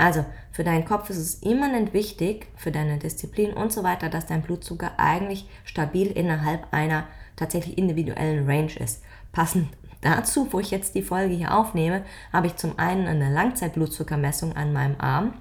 Also 0.00 0.24
für 0.50 0.64
deinen 0.64 0.86
Kopf 0.86 1.10
ist 1.10 1.18
es 1.18 1.34
immanent 1.34 1.92
wichtig, 1.92 2.46
für 2.56 2.72
deine 2.72 2.98
Disziplin 2.98 3.52
und 3.52 3.70
so 3.70 3.82
weiter, 3.82 4.08
dass 4.08 4.24
dein 4.24 4.40
Blutzucker 4.40 4.92
eigentlich 4.96 5.46
stabil 5.64 6.06
innerhalb 6.06 6.72
einer 6.72 7.04
tatsächlich 7.36 7.76
individuellen 7.76 8.48
Range 8.48 8.72
ist. 8.78 9.02
Passend 9.30 9.68
Dazu, 10.00 10.48
wo 10.50 10.60
ich 10.60 10.70
jetzt 10.70 10.94
die 10.94 11.02
Folge 11.02 11.34
hier 11.34 11.54
aufnehme, 11.54 12.02
habe 12.32 12.46
ich 12.46 12.56
zum 12.56 12.78
einen 12.78 13.06
eine 13.06 13.30
Langzeitblutzuckermessung 13.30 14.56
an 14.56 14.72
meinem 14.72 14.98
Arm, 14.98 15.34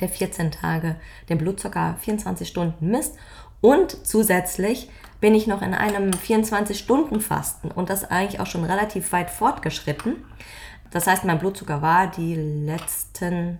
der 0.00 0.08
14 0.08 0.50
Tage 0.50 0.96
den 1.28 1.36
Blutzucker 1.36 1.96
24 2.00 2.48
Stunden 2.48 2.90
misst 2.90 3.16
und 3.60 4.06
zusätzlich 4.06 4.88
bin 5.20 5.34
ich 5.34 5.46
noch 5.46 5.60
in 5.60 5.74
einem 5.74 6.10
24-Stunden-Fasten 6.10 7.70
und 7.70 7.90
das 7.90 8.10
eigentlich 8.10 8.40
auch 8.40 8.46
schon 8.46 8.64
relativ 8.64 9.12
weit 9.12 9.30
fortgeschritten, 9.30 10.24
Das 10.90 11.06
heißt, 11.06 11.24
mein 11.24 11.38
Blutzucker 11.38 11.82
war 11.82 12.06
die 12.10 12.34
letzten 12.34 13.58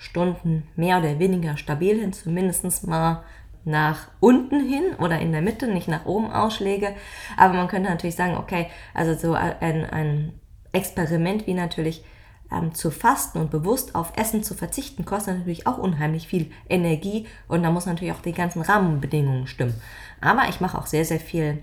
Stunden 0.00 0.66
mehr 0.76 0.98
oder 0.98 1.18
weniger 1.18 1.58
stabil 1.58 2.00
hin, 2.00 2.14
zumindest 2.14 2.86
mal 2.86 3.22
nach 3.66 4.08
unten 4.18 4.66
hin 4.66 4.94
oder 4.98 5.20
in 5.20 5.30
der 5.30 5.42
Mitte, 5.42 5.68
nicht 5.68 5.88
nach 5.88 6.06
oben 6.06 6.32
Ausschläge. 6.32 6.94
Aber 7.36 7.52
man 7.52 7.68
könnte 7.68 7.90
natürlich 7.90 8.16
sagen, 8.16 8.38
okay, 8.38 8.68
also 8.94 9.14
so 9.14 9.34
ein, 9.34 9.84
ein 9.84 10.32
Experiment 10.72 11.46
wie 11.46 11.52
natürlich 11.52 12.02
ähm, 12.50 12.74
zu 12.74 12.90
fasten 12.90 13.40
und 13.40 13.50
bewusst 13.50 13.94
auf 13.94 14.12
Essen 14.16 14.42
zu 14.42 14.54
verzichten, 14.54 15.04
kostet 15.04 15.36
natürlich 15.36 15.66
auch 15.66 15.76
unheimlich 15.76 16.26
viel 16.26 16.50
Energie 16.70 17.26
und 17.46 17.62
da 17.62 17.70
muss 17.70 17.84
natürlich 17.84 18.14
auch 18.14 18.22
die 18.22 18.32
ganzen 18.32 18.62
Rahmenbedingungen 18.62 19.46
stimmen. 19.46 19.74
Aber 20.22 20.48
ich 20.48 20.62
mache 20.62 20.78
auch 20.78 20.86
sehr, 20.86 21.04
sehr 21.04 21.20
viel 21.20 21.58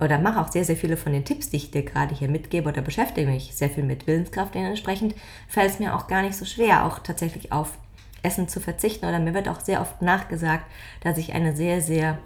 oder 0.00 0.18
mache 0.18 0.40
auch 0.40 0.50
sehr, 0.50 0.64
sehr 0.64 0.76
viele 0.76 0.96
von 0.96 1.12
den 1.12 1.24
Tipps, 1.24 1.50
die 1.50 1.58
ich 1.58 1.70
dir 1.70 1.82
gerade 1.82 2.14
hier 2.14 2.28
mitgebe 2.28 2.68
oder 2.68 2.82
beschäftige 2.82 3.30
mich 3.30 3.54
sehr 3.54 3.70
viel 3.70 3.84
mit 3.84 4.06
Willenskraft. 4.06 4.54
Dementsprechend 4.54 5.14
fällt 5.46 5.70
es 5.70 5.78
mir 5.78 5.94
auch 5.94 6.06
gar 6.06 6.22
nicht 6.22 6.36
so 6.36 6.44
schwer, 6.44 6.86
auch 6.86 7.00
tatsächlich 7.00 7.52
auf 7.52 7.78
Essen 8.22 8.48
zu 8.48 8.60
verzichten. 8.60 9.06
Oder 9.06 9.18
mir 9.18 9.34
wird 9.34 9.48
auch 9.48 9.60
sehr 9.60 9.80
oft 9.80 10.02
nachgesagt, 10.02 10.64
dass 11.02 11.18
ich 11.18 11.34
eine 11.34 11.54
sehr, 11.54 11.80
sehr 11.82 12.18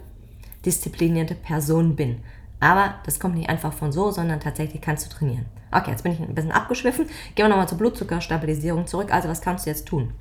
disziplinierte 0.65 1.35
Person 1.35 1.97
bin. 1.97 2.21
Aber 2.61 2.95
das 3.05 3.21
kommt 3.21 3.35
nicht 3.35 3.51
einfach 3.51 3.73
von 3.73 3.93
so, 3.93 4.11
sondern 4.11 4.41
tatsächlich 4.41 4.81
kannst 4.81 5.07
du 5.07 5.15
trainieren. 5.15 5.47
Okay, 5.71 5.91
jetzt 5.91 6.05
bin 6.05 6.13
ich 6.13 6.21
ein 6.21 6.35
bisschen 6.35 6.53
abgeschwiffen. 6.53 7.07
Gehen 7.35 7.45
wir 7.45 7.49
nochmal 7.49 7.69
zur 7.69 7.79
Blutzuckerstabilisierung 7.79 8.87
zurück. 8.87 9.13
Also 9.13 9.29
was 9.29 9.41
kannst 9.41 9.67
du 9.67 9.71
jetzt 9.71 9.87
tun? 9.87 10.13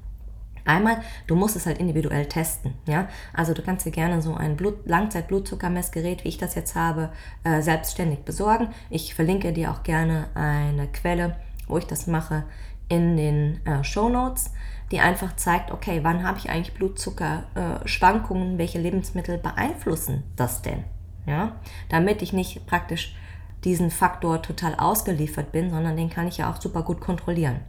Einmal, 0.65 1.01
du 1.27 1.35
musst 1.35 1.55
es 1.55 1.65
halt 1.65 1.77
individuell 1.77 2.25
testen. 2.27 2.73
Ja? 2.87 3.07
Also 3.33 3.53
du 3.53 3.61
kannst 3.61 3.85
dir 3.85 3.91
gerne 3.91 4.21
so 4.21 4.33
ein 4.33 4.55
Blut 4.55 4.85
Langzeit-Blutzuckermessgerät, 4.85 6.23
wie 6.23 6.29
ich 6.29 6.37
das 6.37 6.55
jetzt 6.55 6.75
habe, 6.75 7.09
äh, 7.43 7.61
selbstständig 7.61 8.19
besorgen. 8.19 8.69
Ich 8.89 9.13
verlinke 9.13 9.51
dir 9.51 9.71
auch 9.71 9.83
gerne 9.83 10.27
eine 10.35 10.87
Quelle, 10.87 11.35
wo 11.67 11.77
ich 11.77 11.85
das 11.85 12.07
mache, 12.07 12.43
in 12.89 13.17
den 13.17 13.65
äh, 13.65 13.83
Show 13.83 14.09
Notes, 14.09 14.51
die 14.91 14.99
einfach 14.99 15.35
zeigt, 15.35 15.71
okay, 15.71 16.01
wann 16.03 16.23
habe 16.23 16.37
ich 16.37 16.49
eigentlich 16.49 16.73
Blutzuckerschwankungen, 16.75 18.55
äh, 18.55 18.57
welche 18.57 18.79
Lebensmittel 18.79 19.37
beeinflussen 19.37 20.23
das 20.35 20.61
denn? 20.61 20.83
Ja? 21.25 21.53
Damit 21.89 22.21
ich 22.21 22.33
nicht 22.33 22.65
praktisch 22.67 23.15
diesen 23.63 23.91
Faktor 23.91 24.41
total 24.41 24.75
ausgeliefert 24.75 25.51
bin, 25.51 25.69
sondern 25.69 25.95
den 25.95 26.09
kann 26.09 26.27
ich 26.27 26.37
ja 26.37 26.51
auch 26.51 26.61
super 26.61 26.83
gut 26.83 26.99
kontrollieren. 26.99 27.61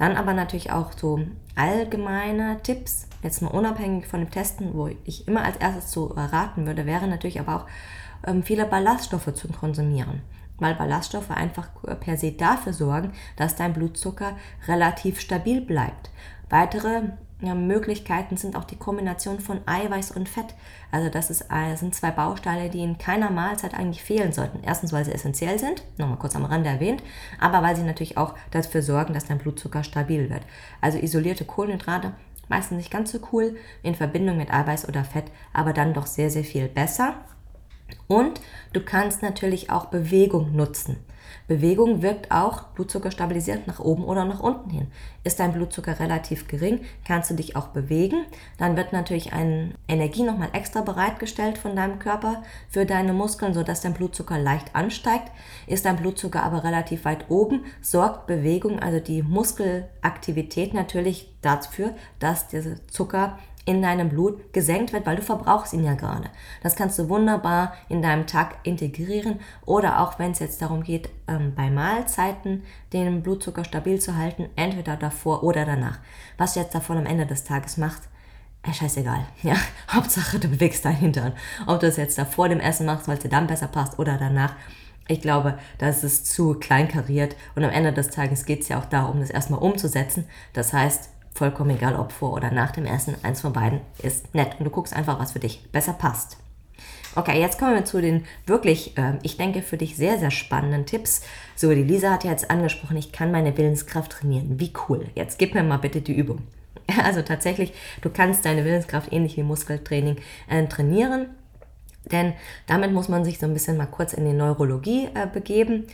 Dann 0.00 0.16
aber 0.16 0.32
natürlich 0.32 0.72
auch 0.72 0.92
so 0.96 1.20
allgemeine 1.56 2.62
Tipps, 2.62 3.06
jetzt 3.22 3.42
mal 3.42 3.50
unabhängig 3.50 4.06
von 4.06 4.20
dem 4.20 4.30
Testen, 4.30 4.72
wo 4.72 4.88
ich 5.04 5.28
immer 5.28 5.44
als 5.44 5.58
erstes 5.58 5.90
zu 5.90 6.06
raten 6.06 6.66
würde, 6.66 6.86
wäre 6.86 7.06
natürlich 7.06 7.38
aber 7.38 7.56
auch 7.56 7.66
ähm, 8.26 8.42
viele 8.42 8.64
Ballaststoffe 8.64 9.34
zu 9.34 9.48
konsumieren. 9.48 10.22
Weil 10.56 10.74
Ballaststoffe 10.74 11.30
einfach 11.30 11.68
per 12.00 12.16
se 12.16 12.32
dafür 12.32 12.72
sorgen, 12.72 13.12
dass 13.36 13.56
dein 13.56 13.74
Blutzucker 13.74 14.38
relativ 14.66 15.20
stabil 15.20 15.60
bleibt. 15.60 16.08
Weitere 16.48 17.02
ja, 17.40 17.54
Möglichkeiten 17.54 18.36
sind 18.36 18.56
auch 18.56 18.64
die 18.64 18.76
Kombination 18.76 19.40
von 19.40 19.60
Eiweiß 19.66 20.10
und 20.12 20.28
Fett. 20.28 20.54
Also 20.90 21.08
das 21.08 21.30
ist, 21.30 21.46
äh, 21.50 21.74
sind 21.76 21.94
zwei 21.94 22.10
Bausteine, 22.10 22.68
die 22.68 22.82
in 22.82 22.98
keiner 22.98 23.30
Mahlzeit 23.30 23.74
eigentlich 23.74 24.02
fehlen 24.02 24.32
sollten. 24.32 24.60
Erstens, 24.62 24.92
weil 24.92 25.04
sie 25.04 25.12
essentiell 25.12 25.58
sind, 25.58 25.82
nochmal 25.96 26.18
kurz 26.18 26.36
am 26.36 26.44
Rande 26.44 26.68
erwähnt, 26.68 27.02
aber 27.40 27.62
weil 27.62 27.76
sie 27.76 27.82
natürlich 27.82 28.18
auch 28.18 28.34
dafür 28.50 28.82
sorgen, 28.82 29.14
dass 29.14 29.26
dein 29.26 29.38
Blutzucker 29.38 29.84
stabil 29.84 30.28
wird. 30.28 30.42
Also 30.80 30.98
isolierte 30.98 31.44
Kohlenhydrate 31.44 32.12
meistens 32.48 32.76
nicht 32.76 32.90
ganz 32.90 33.12
so 33.12 33.20
cool 33.32 33.56
in 33.82 33.94
Verbindung 33.94 34.36
mit 34.36 34.52
Eiweiß 34.52 34.88
oder 34.88 35.04
Fett, 35.04 35.24
aber 35.54 35.72
dann 35.72 35.94
doch 35.94 36.06
sehr, 36.06 36.30
sehr 36.30 36.44
viel 36.44 36.68
besser. 36.68 37.14
Und 38.06 38.40
du 38.72 38.80
kannst 38.80 39.22
natürlich 39.22 39.70
auch 39.70 39.86
Bewegung 39.86 40.54
nutzen. 40.54 40.96
Bewegung 41.50 42.00
wirkt 42.00 42.30
auch 42.30 42.62
Blutzucker 42.74 43.10
stabilisierend 43.10 43.66
nach 43.66 43.80
oben 43.80 44.04
oder 44.04 44.24
nach 44.24 44.38
unten 44.38 44.70
hin. 44.70 44.86
Ist 45.24 45.40
dein 45.40 45.52
Blutzucker 45.52 45.98
relativ 45.98 46.46
gering, 46.46 46.82
kannst 47.04 47.28
du 47.28 47.34
dich 47.34 47.56
auch 47.56 47.66
bewegen. 47.66 48.24
Dann 48.56 48.76
wird 48.76 48.92
natürlich 48.92 49.32
eine 49.32 49.72
Energie 49.88 50.22
nochmal 50.22 50.50
extra 50.52 50.82
bereitgestellt 50.82 51.58
von 51.58 51.74
deinem 51.74 51.98
Körper 51.98 52.44
für 52.68 52.86
deine 52.86 53.12
Muskeln, 53.12 53.52
sodass 53.52 53.80
dein 53.80 53.94
Blutzucker 53.94 54.38
leicht 54.38 54.76
ansteigt. 54.76 55.32
Ist 55.66 55.86
dein 55.86 55.96
Blutzucker 55.96 56.44
aber 56.44 56.62
relativ 56.62 57.04
weit 57.04 57.28
oben, 57.30 57.64
sorgt 57.80 58.28
Bewegung, 58.28 58.78
also 58.78 59.00
die 59.00 59.24
Muskelaktivität 59.24 60.72
natürlich 60.72 61.34
dafür, 61.42 61.96
dass 62.20 62.46
dieser 62.46 62.86
Zucker 62.86 63.40
in 63.70 63.82
deinem 63.82 64.08
Blut 64.08 64.52
gesenkt 64.52 64.92
wird, 64.92 65.06
weil 65.06 65.14
du 65.14 65.22
verbrauchst 65.22 65.72
ihn 65.72 65.84
ja 65.84 65.94
gerade. 65.94 66.28
Das 66.60 66.74
kannst 66.74 66.98
du 66.98 67.08
wunderbar 67.08 67.72
in 67.88 68.02
deinem 68.02 68.26
Tag 68.26 68.56
integrieren 68.64 69.38
oder 69.64 70.00
auch 70.00 70.18
wenn 70.18 70.32
es 70.32 70.40
jetzt 70.40 70.60
darum 70.60 70.82
geht, 70.82 71.08
ähm, 71.28 71.54
bei 71.54 71.70
Mahlzeiten 71.70 72.64
den 72.92 73.22
Blutzucker 73.22 73.62
stabil 73.64 74.00
zu 74.00 74.16
halten, 74.16 74.48
entweder 74.56 74.96
davor 74.96 75.44
oder 75.44 75.64
danach. 75.64 76.00
Was 76.36 76.54
du 76.54 76.60
jetzt 76.60 76.74
davon 76.74 76.98
am 76.98 77.06
Ende 77.06 77.26
des 77.26 77.44
Tages 77.44 77.76
machst, 77.76 78.08
äh, 78.64 78.72
scheißegal. 78.72 79.24
Ja, 79.44 79.54
Hauptsache 79.88 80.40
du 80.40 80.48
bewegst 80.48 80.84
deinen 80.84 80.96
Hintern. 80.96 81.34
Ob 81.68 81.78
du 81.78 81.86
es 81.86 81.96
jetzt 81.96 82.18
davor 82.18 82.48
dem 82.48 82.58
Essen 82.58 82.86
machst, 82.86 83.06
weil 83.06 83.18
es 83.18 83.22
dir 83.22 83.28
dann 83.28 83.46
besser 83.46 83.68
passt 83.68 84.00
oder 84.00 84.18
danach. 84.18 84.54
Ich 85.06 85.20
glaube, 85.20 85.58
das 85.78 86.02
ist 86.02 86.26
zu 86.26 86.54
kleinkariert 86.54 87.36
und 87.54 87.62
am 87.62 87.70
Ende 87.70 87.92
des 87.92 88.10
Tages 88.10 88.44
geht 88.44 88.62
es 88.62 88.68
ja 88.68 88.80
auch 88.80 88.84
darum, 88.86 89.20
das 89.20 89.30
erstmal 89.30 89.60
umzusetzen. 89.60 90.24
Das 90.54 90.72
heißt, 90.72 91.10
vollkommen 91.34 91.70
egal, 91.70 91.96
ob 91.96 92.12
vor 92.12 92.32
oder 92.32 92.50
nach 92.50 92.70
dem 92.70 92.86
Essen, 92.86 93.16
eins 93.22 93.40
von 93.40 93.52
beiden 93.52 93.80
ist 94.02 94.34
nett 94.34 94.56
und 94.58 94.64
du 94.64 94.70
guckst 94.70 94.94
einfach, 94.94 95.18
was 95.18 95.32
für 95.32 95.40
dich 95.40 95.70
besser 95.70 95.92
passt. 95.92 96.36
Okay, 97.16 97.40
jetzt 97.40 97.58
kommen 97.58 97.74
wir 97.74 97.84
zu 97.84 98.00
den 98.00 98.24
wirklich, 98.46 98.96
äh, 98.96 99.18
ich 99.22 99.36
denke, 99.36 99.62
für 99.62 99.76
dich 99.76 99.96
sehr, 99.96 100.18
sehr 100.18 100.30
spannenden 100.30 100.86
Tipps. 100.86 101.22
So, 101.56 101.74
die 101.74 101.82
Lisa 101.82 102.12
hat 102.12 102.22
ja 102.22 102.30
jetzt 102.30 102.50
angesprochen, 102.50 102.96
ich 102.96 103.10
kann 103.10 103.32
meine 103.32 103.56
Willenskraft 103.56 104.12
trainieren. 104.12 104.60
Wie 104.60 104.72
cool. 104.88 105.06
Jetzt 105.16 105.38
gib 105.38 105.54
mir 105.54 105.64
mal 105.64 105.78
bitte 105.78 106.00
die 106.00 106.14
Übung. 106.14 106.42
Also 107.04 107.22
tatsächlich, 107.22 107.72
du 108.00 108.10
kannst 108.10 108.44
deine 108.44 108.64
Willenskraft 108.64 109.12
ähnlich 109.12 109.36
wie 109.36 109.44
Muskeltraining 109.44 110.16
äh, 110.48 110.66
trainieren. 110.66 111.26
Denn 112.10 112.32
damit 112.66 112.92
muss 112.92 113.08
man 113.08 113.24
sich 113.24 113.38
so 113.38 113.46
ein 113.46 113.52
bisschen 113.52 113.76
mal 113.76 113.86
kurz 113.86 114.12
in 114.12 114.24
die 114.24 114.32
Neurologie 114.32 115.08
äh, 115.14 115.26
begeben. 115.26 115.86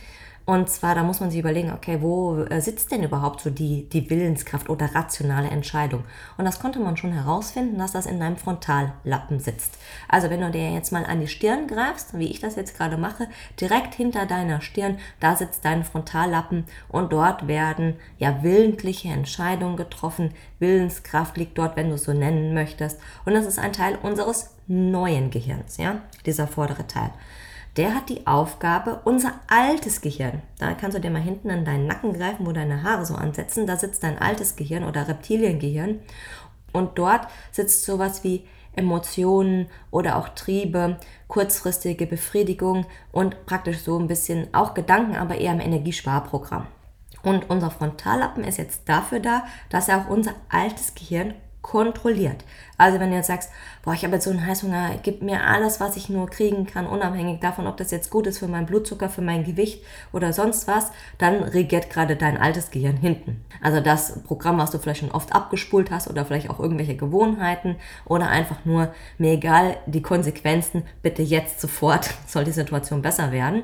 Und 0.49 0.69
zwar, 0.69 0.95
da 0.95 1.03
muss 1.03 1.19
man 1.19 1.29
sich 1.29 1.41
überlegen, 1.41 1.73
okay, 1.73 1.97
wo 1.99 2.37
äh, 2.43 2.61
sitzt 2.61 2.93
denn 2.93 3.03
überhaupt 3.03 3.41
so 3.41 3.49
die, 3.49 3.89
die 3.89 4.09
Willenskraft 4.09 4.69
oder 4.69 4.95
rationale 4.95 5.49
Entscheidung? 5.49 6.05
Und 6.37 6.45
das 6.45 6.61
konnte 6.61 6.79
man 6.79 6.95
schon 6.95 7.11
herausfinden, 7.11 7.77
dass 7.77 7.91
das 7.91 8.05
in 8.05 8.21
deinem 8.21 8.37
Frontallappen 8.37 9.41
sitzt. 9.41 9.77
Also 10.07 10.29
wenn 10.29 10.39
du 10.39 10.49
dir 10.49 10.71
jetzt 10.71 10.93
mal 10.93 11.03
an 11.03 11.19
die 11.19 11.27
Stirn 11.27 11.67
greifst, 11.67 12.17
wie 12.17 12.31
ich 12.31 12.39
das 12.39 12.55
jetzt 12.55 12.77
gerade 12.77 12.95
mache, 12.95 13.27
direkt 13.59 13.93
hinter 13.93 14.25
deiner 14.25 14.61
Stirn, 14.61 14.99
da 15.19 15.35
sitzt 15.35 15.65
dein 15.65 15.83
Frontallappen 15.83 16.63
und 16.87 17.11
dort 17.11 17.49
werden 17.49 17.95
ja 18.17 18.41
willentliche 18.41 19.09
Entscheidungen 19.09 19.75
getroffen. 19.75 20.33
Willenskraft 20.59 21.35
liegt 21.35 21.57
dort, 21.57 21.75
wenn 21.75 21.89
du 21.89 21.95
es 21.95 22.05
so 22.05 22.13
nennen 22.13 22.53
möchtest. 22.53 23.01
Und 23.25 23.33
das 23.33 23.45
ist 23.45 23.59
ein 23.59 23.73
Teil 23.73 23.97
unseres 24.01 24.51
neuen 24.67 25.29
Gehirns, 25.29 25.75
ja, 25.75 26.03
dieser 26.25 26.47
vordere 26.47 26.87
Teil 26.87 27.11
der 27.77 27.93
hat 27.93 28.09
die 28.09 28.25
Aufgabe, 28.25 29.01
unser 29.05 29.33
altes 29.47 30.01
Gehirn, 30.01 30.41
da 30.57 30.73
kannst 30.73 30.97
du 30.97 31.01
dir 31.01 31.11
mal 31.11 31.21
hinten 31.21 31.51
an 31.51 31.63
deinen 31.63 31.85
Nacken 31.85 32.13
greifen, 32.13 32.45
wo 32.45 32.51
deine 32.51 32.83
Haare 32.83 33.05
so 33.05 33.15
ansetzen, 33.15 33.67
da 33.67 33.77
sitzt 33.77 34.03
dein 34.03 34.17
altes 34.17 34.55
Gehirn 34.55 34.83
oder 34.83 35.07
Reptiliengehirn 35.07 35.99
und 36.73 36.97
dort 36.97 37.27
sitzt 37.51 37.85
sowas 37.85 38.23
wie 38.23 38.45
Emotionen 38.75 39.67
oder 39.91 40.17
auch 40.17 40.29
Triebe, 40.29 40.97
kurzfristige 41.27 42.05
Befriedigung 42.05 42.85
und 43.11 43.45
praktisch 43.45 43.79
so 43.79 43.97
ein 43.97 44.07
bisschen 44.07 44.53
auch 44.53 44.73
Gedanken, 44.73 45.15
aber 45.15 45.35
eher 45.35 45.53
im 45.53 45.59
Energiesparprogramm. 45.59 46.67
Und 47.23 47.49
unser 47.49 47.71
Frontallappen 47.71 48.43
ist 48.43 48.57
jetzt 48.57 48.87
dafür 48.87 49.19
da, 49.19 49.43
dass 49.69 49.89
er 49.89 50.01
auch 50.01 50.09
unser 50.09 50.33
altes 50.49 50.93
Gehirn 50.93 51.33
kontrolliert. 51.67 52.45
Also 52.77 52.99
wenn 52.99 53.09
du 53.09 53.17
jetzt 53.17 53.27
sagst, 53.27 53.51
boah, 53.83 53.93
ich 53.93 54.05
habe 54.05 54.13
jetzt 54.13 54.23
so 54.23 54.29
einen 54.29 54.45
Heißhunger, 54.45 54.99
gib 55.03 55.21
mir 55.21 55.43
alles, 55.43 55.81
was 55.81 55.97
ich 55.97 56.07
nur 56.07 56.29
kriegen 56.29 56.65
kann, 56.65 56.87
unabhängig 56.87 57.41
davon, 57.41 57.67
ob 57.67 57.75
das 57.75 57.91
jetzt 57.91 58.09
gut 58.09 58.25
ist 58.25 58.37
für 58.37 58.47
meinen 58.47 58.65
Blutzucker, 58.65 59.09
für 59.09 59.21
mein 59.21 59.43
Gewicht 59.43 59.83
oder 60.13 60.31
sonst 60.31 60.67
was, 60.67 60.91
dann 61.17 61.43
regiert 61.43 61.89
gerade 61.89 62.15
dein 62.15 62.37
altes 62.37 62.71
Gehirn 62.71 62.95
hinten. 62.95 63.43
Also 63.61 63.81
das 63.81 64.23
Programm, 64.23 64.59
was 64.59 64.71
du 64.71 64.77
vielleicht 64.77 65.01
schon 65.01 65.11
oft 65.11 65.35
abgespult 65.35 65.91
hast 65.91 66.09
oder 66.09 66.23
vielleicht 66.23 66.49
auch 66.49 66.61
irgendwelche 66.61 66.95
Gewohnheiten 66.95 67.75
oder 68.05 68.29
einfach 68.29 68.63
nur, 68.63 68.93
mir 69.17 69.33
egal, 69.33 69.75
die 69.87 70.01
Konsequenzen, 70.01 70.83
bitte 71.01 71.21
jetzt 71.21 71.59
sofort, 71.59 72.09
soll 72.27 72.45
die 72.45 72.51
Situation 72.51 73.01
besser 73.01 73.33
werden. 73.33 73.63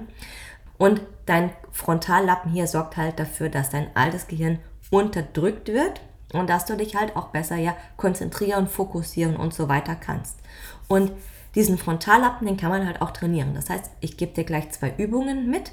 Und 0.77 0.99
dein 1.25 1.51
Frontallappen 1.71 2.51
hier 2.51 2.67
sorgt 2.67 2.97
halt 2.97 3.17
dafür, 3.17 3.47
dass 3.47 3.69
dein 3.69 3.95
altes 3.95 4.27
Gehirn 4.27 4.59
unterdrückt 4.89 5.69
wird 5.69 6.01
und 6.33 6.49
dass 6.49 6.65
du 6.65 6.75
dich 6.75 6.95
halt 6.95 7.15
auch 7.15 7.27
besser 7.29 7.55
ja 7.55 7.75
konzentrieren, 7.97 8.67
fokussieren 8.67 9.35
und 9.35 9.53
so 9.53 9.69
weiter 9.69 9.95
kannst. 9.95 10.39
Und 10.87 11.11
diesen 11.55 11.77
Frontallappen, 11.77 12.47
den 12.47 12.57
kann 12.57 12.69
man 12.69 12.85
halt 12.85 13.01
auch 13.01 13.11
trainieren. 13.11 13.53
Das 13.53 13.69
heißt, 13.69 13.91
ich 13.99 14.17
gebe 14.17 14.33
dir 14.33 14.43
gleich 14.43 14.71
zwei 14.71 14.93
Übungen 14.97 15.49
mit, 15.49 15.71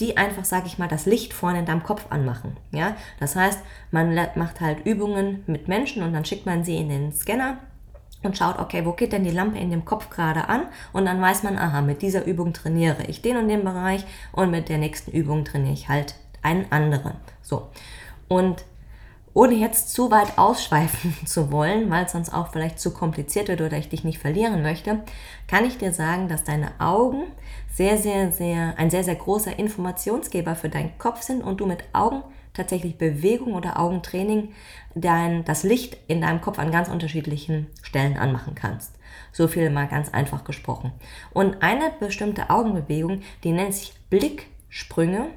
die 0.00 0.16
einfach, 0.16 0.44
sage 0.44 0.66
ich 0.66 0.78
mal, 0.78 0.88
das 0.88 1.06
Licht 1.06 1.32
vorne 1.32 1.60
in 1.60 1.66
deinem 1.66 1.82
Kopf 1.82 2.06
anmachen. 2.10 2.56
Ja, 2.72 2.96
das 3.20 3.36
heißt, 3.36 3.60
man 3.90 4.14
macht 4.34 4.60
halt 4.60 4.86
Übungen 4.86 5.44
mit 5.46 5.68
Menschen 5.68 6.02
und 6.02 6.12
dann 6.12 6.24
schickt 6.24 6.46
man 6.46 6.64
sie 6.64 6.76
in 6.76 6.88
den 6.88 7.12
Scanner 7.12 7.58
und 8.22 8.36
schaut, 8.36 8.58
okay, 8.58 8.84
wo 8.84 8.92
geht 8.92 9.12
denn 9.12 9.24
die 9.24 9.30
Lampe 9.30 9.58
in 9.58 9.70
dem 9.70 9.84
Kopf 9.84 10.10
gerade 10.10 10.48
an? 10.48 10.62
Und 10.92 11.06
dann 11.06 11.20
weiß 11.20 11.42
man, 11.42 11.58
aha, 11.58 11.80
mit 11.82 12.02
dieser 12.02 12.24
Übung 12.26 12.52
trainiere 12.52 13.04
ich 13.04 13.22
den 13.22 13.36
und 13.36 13.48
den 13.48 13.64
Bereich 13.64 14.04
und 14.32 14.50
mit 14.50 14.68
der 14.68 14.78
nächsten 14.78 15.10
Übung 15.10 15.44
trainiere 15.44 15.74
ich 15.74 15.88
halt 15.88 16.14
einen 16.42 16.70
anderen. 16.72 17.12
So. 17.42 17.68
Und 18.28 18.64
ohne 19.32 19.54
jetzt 19.54 19.92
zu 19.92 20.10
weit 20.10 20.38
ausschweifen 20.38 21.14
zu 21.26 21.52
wollen, 21.52 21.90
weil 21.90 22.04
es 22.04 22.12
sonst 22.12 22.32
auch 22.32 22.50
vielleicht 22.52 22.80
zu 22.80 22.92
kompliziert 22.92 23.48
wird 23.48 23.60
oder 23.60 23.76
ich 23.76 23.88
dich 23.88 24.04
nicht 24.04 24.18
verlieren 24.18 24.62
möchte, 24.62 25.00
kann 25.46 25.64
ich 25.64 25.78
dir 25.78 25.92
sagen, 25.92 26.28
dass 26.28 26.44
deine 26.44 26.72
Augen 26.78 27.24
sehr, 27.72 27.98
sehr, 27.98 28.32
sehr, 28.32 28.74
ein 28.78 28.90
sehr, 28.90 29.04
sehr 29.04 29.14
großer 29.14 29.58
Informationsgeber 29.58 30.56
für 30.56 30.68
deinen 30.68 30.98
Kopf 30.98 31.22
sind 31.22 31.42
und 31.42 31.60
du 31.60 31.66
mit 31.66 31.84
Augen 31.92 32.22
tatsächlich 32.52 32.98
Bewegung 32.98 33.54
oder 33.54 33.78
Augentraining 33.78 34.52
dein, 34.94 35.44
das 35.44 35.62
Licht 35.62 35.96
in 36.08 36.20
deinem 36.20 36.40
Kopf 36.40 36.58
an 36.58 36.72
ganz 36.72 36.88
unterschiedlichen 36.88 37.68
Stellen 37.82 38.16
anmachen 38.16 38.54
kannst. 38.54 38.96
So 39.32 39.46
viel 39.46 39.70
mal 39.70 39.86
ganz 39.86 40.12
einfach 40.12 40.44
gesprochen. 40.44 40.92
Und 41.32 41.62
eine 41.62 41.92
bestimmte 42.00 42.50
Augenbewegung, 42.50 43.22
die 43.44 43.52
nennt 43.52 43.74
sich 43.74 43.92
Blicksprünge, 44.10 45.28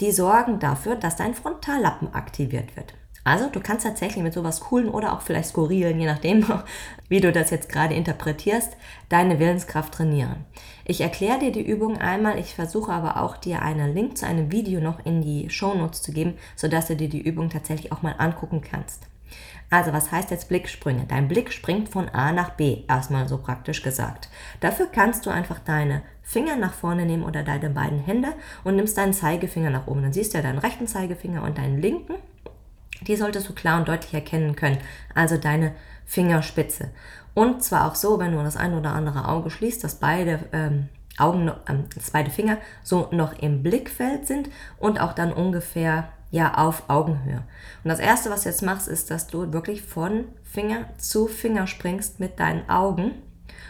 die 0.00 0.12
sorgen 0.12 0.60
dafür, 0.60 0.94
dass 0.94 1.16
dein 1.16 1.34
Frontallappen 1.34 2.14
aktiviert 2.14 2.76
wird. 2.76 2.94
Also 3.26 3.48
du 3.50 3.58
kannst 3.58 3.84
tatsächlich 3.84 4.22
mit 4.22 4.32
sowas 4.32 4.60
coolen 4.60 4.88
oder 4.88 5.12
auch 5.12 5.20
vielleicht 5.20 5.48
skurrilen, 5.48 5.98
je 5.98 6.06
nachdem, 6.06 6.46
wie 7.08 7.20
du 7.20 7.32
das 7.32 7.50
jetzt 7.50 7.68
gerade 7.68 7.92
interpretierst, 7.92 8.76
deine 9.08 9.40
Willenskraft 9.40 9.94
trainieren. 9.94 10.44
Ich 10.84 11.00
erkläre 11.00 11.40
dir 11.40 11.50
die 11.50 11.66
Übung 11.66 11.98
einmal, 11.98 12.38
ich 12.38 12.54
versuche 12.54 12.92
aber 12.92 13.20
auch 13.20 13.36
dir 13.36 13.62
einen 13.62 13.92
Link 13.92 14.16
zu 14.16 14.28
einem 14.28 14.52
Video 14.52 14.80
noch 14.80 15.04
in 15.04 15.22
die 15.22 15.50
Show 15.50 15.74
Notes 15.74 16.02
zu 16.02 16.12
geben, 16.12 16.34
sodass 16.54 16.86
du 16.86 16.94
dir 16.94 17.08
die 17.08 17.20
Übung 17.20 17.50
tatsächlich 17.50 17.90
auch 17.90 18.00
mal 18.00 18.14
angucken 18.16 18.60
kannst. 18.60 19.08
Also 19.70 19.92
was 19.92 20.12
heißt 20.12 20.30
jetzt 20.30 20.48
Blicksprünge? 20.48 21.06
Dein 21.08 21.26
Blick 21.26 21.52
springt 21.52 21.88
von 21.88 22.08
A 22.08 22.30
nach 22.30 22.50
B, 22.50 22.84
erstmal 22.86 23.26
so 23.26 23.38
praktisch 23.38 23.82
gesagt. 23.82 24.28
Dafür 24.60 24.86
kannst 24.86 25.26
du 25.26 25.30
einfach 25.30 25.58
deine 25.58 26.02
Finger 26.22 26.54
nach 26.54 26.74
vorne 26.74 27.04
nehmen 27.04 27.24
oder 27.24 27.42
deine 27.42 27.70
beiden 27.70 27.98
Hände 27.98 28.28
und 28.62 28.76
nimmst 28.76 28.96
deinen 28.96 29.12
Zeigefinger 29.12 29.70
nach 29.70 29.88
oben. 29.88 30.02
Dann 30.02 30.12
siehst 30.12 30.32
du 30.32 30.38
ja 30.38 30.44
deinen 30.44 30.58
rechten 30.58 30.86
Zeigefinger 30.86 31.42
und 31.42 31.58
deinen 31.58 31.82
linken 31.82 32.14
die 33.06 33.16
solltest 33.16 33.48
du 33.48 33.54
klar 33.54 33.78
und 33.78 33.88
deutlich 33.88 34.14
erkennen 34.14 34.56
können, 34.56 34.78
also 35.14 35.36
deine 35.36 35.72
Fingerspitze. 36.04 36.90
Und 37.34 37.62
zwar 37.62 37.86
auch 37.86 37.94
so, 37.94 38.18
wenn 38.18 38.32
du 38.32 38.42
das 38.42 38.56
ein 38.56 38.74
oder 38.74 38.92
andere 38.92 39.28
Auge 39.28 39.50
schließt, 39.50 39.84
dass 39.84 39.96
beide 39.96 40.40
ähm, 40.52 40.88
Augen, 41.18 41.50
ähm, 41.68 41.84
dass 41.94 42.10
beide 42.10 42.30
Finger 42.30 42.58
so 42.82 43.08
noch 43.10 43.38
im 43.38 43.62
Blickfeld 43.62 44.26
sind 44.26 44.48
und 44.78 45.00
auch 45.00 45.12
dann 45.12 45.32
ungefähr 45.32 46.08
ja 46.30 46.54
auf 46.54 46.88
Augenhöhe. 46.88 47.42
Und 47.84 47.88
das 47.88 47.98
erste, 47.98 48.30
was 48.30 48.42
du 48.42 48.48
jetzt 48.48 48.62
machst, 48.62 48.88
ist, 48.88 49.10
dass 49.10 49.26
du 49.26 49.52
wirklich 49.52 49.82
von 49.82 50.24
Finger 50.44 50.86
zu 50.98 51.26
Finger 51.26 51.66
springst 51.66 52.20
mit 52.20 52.40
deinen 52.40 52.68
Augen. 52.68 53.12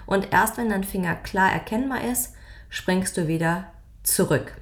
Und 0.06 0.32
erst 0.32 0.56
wenn 0.56 0.70
dein 0.70 0.84
Finger 0.84 1.14
klar 1.16 1.52
erkennbar 1.52 2.04
ist, 2.04 2.34
springst 2.68 3.16
du 3.16 3.28
wieder 3.28 3.66
zurück. 4.02 4.56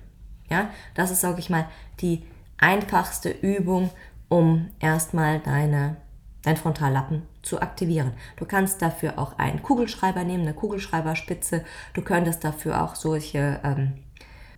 Ja, 0.50 0.70
das 0.94 1.10
ist, 1.10 1.20
sage 1.20 1.40
ich 1.40 1.50
mal, 1.50 1.68
die 2.00 2.24
einfachste 2.58 3.30
Übung, 3.30 3.90
um 4.28 4.70
erstmal 4.80 5.40
deine, 5.40 5.96
dein 6.42 6.56
Frontallappen 6.56 7.22
zu 7.42 7.60
aktivieren. 7.60 8.12
Du 8.36 8.44
kannst 8.44 8.82
dafür 8.82 9.18
auch 9.18 9.38
einen 9.38 9.62
Kugelschreiber 9.62 10.24
nehmen, 10.24 10.42
eine 10.42 10.54
Kugelschreiberspitze. 10.54 11.64
Du 11.92 12.02
könntest 12.02 12.44
dafür 12.44 12.82
auch 12.82 12.94
solche 12.94 13.60
ähm, 13.62 13.94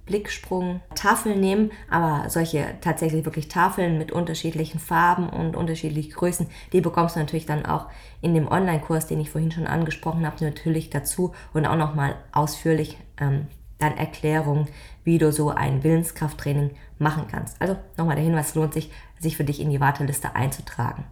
Blicksprung-Tafeln 0.07 1.39
nehmen, 1.41 1.73
aber 1.91 2.31
solche 2.31 2.65
tatsächlich 2.81 3.25
wirklich 3.25 3.49
Tafeln 3.49 3.99
mit 3.99 4.13
unterschiedlichen 4.13 4.79
Farben 4.79 5.29
und 5.29 5.57
unterschiedlichen 5.57 6.13
Größen, 6.13 6.47
die 6.73 6.81
bekommst 6.81 7.17
du 7.17 7.21
natürlich 7.21 7.47
dann 7.47 7.67
auch 7.67 7.87
in 8.21 8.33
dem 8.33 8.49
Online-Kurs, 8.49 9.09
den 9.09 9.21
ich 9.21 9.31
vorhin 9.31 9.51
schon 9.51 9.67
angesprochen 9.67 10.25
habe, 10.25 10.45
natürlich 10.45 10.91
dazu 10.91 11.35
und 11.53 11.67
auch 11.67 11.77
nochmal 11.77 12.15
ausführlich 12.33 12.97
ähm, 13.19 13.49
dann 13.79 13.97
Erklärung, 13.97 14.67
wie 15.05 15.19
du 15.19 15.33
so 15.33 15.51
ein 15.51 15.85
Willenskrafttraining 15.85 16.71
machen 16.99 17.27
kannst. 17.31 17.61
Also 17.61 17.77
nochmal 17.97 18.17
der 18.17 18.25
Hinweis, 18.25 18.55
lohnt 18.55 18.75
sich, 18.75 18.91
sich 19.19 19.37
für 19.37 19.45
dich 19.45 19.61
in 19.61 19.71
die 19.71 19.81
Warteliste 19.81 20.35
einzutragen. 20.35 21.05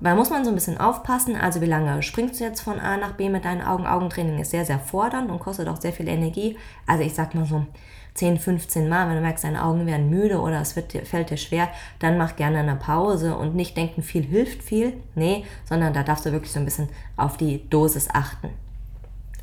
Da 0.00 0.16
muss 0.16 0.30
man 0.30 0.44
so 0.44 0.50
ein 0.50 0.56
bisschen 0.56 0.78
aufpassen, 0.78 1.36
also 1.36 1.60
wie 1.60 1.66
lange 1.66 2.02
springst 2.02 2.40
du 2.40 2.44
jetzt 2.44 2.60
von 2.60 2.80
A 2.80 2.96
nach 2.96 3.12
B 3.12 3.28
mit 3.28 3.44
deinen 3.44 3.62
Augen? 3.62 3.86
Augentraining 3.86 4.40
ist 4.40 4.50
sehr, 4.50 4.64
sehr 4.64 4.80
fordernd 4.80 5.30
und 5.30 5.38
kostet 5.38 5.68
auch 5.68 5.80
sehr 5.80 5.92
viel 5.92 6.08
Energie. 6.08 6.58
Also 6.88 7.04
ich 7.04 7.14
sag 7.14 7.36
mal 7.36 7.44
so 7.44 7.66
10, 8.14 8.38
15 8.38 8.88
Mal, 8.88 9.08
wenn 9.08 9.14
du 9.14 9.22
merkst, 9.22 9.44
deine 9.44 9.64
Augen 9.64 9.86
werden 9.86 10.10
müde 10.10 10.40
oder 10.40 10.60
es 10.60 10.76
wird, 10.76 10.92
fällt 11.06 11.30
dir 11.30 11.36
schwer, 11.36 11.68
dann 11.98 12.18
mach 12.18 12.36
gerne 12.36 12.58
eine 12.58 12.76
Pause 12.76 13.36
und 13.36 13.54
nicht 13.54 13.76
denken, 13.76 14.02
viel 14.02 14.24
hilft 14.24 14.62
viel. 14.62 14.94
Nee, 15.14 15.44
sondern 15.64 15.94
da 15.94 16.02
darfst 16.02 16.26
du 16.26 16.32
wirklich 16.32 16.52
so 16.52 16.58
ein 16.58 16.64
bisschen 16.64 16.88
auf 17.16 17.36
die 17.36 17.68
Dosis 17.70 18.08
achten. 18.12 18.50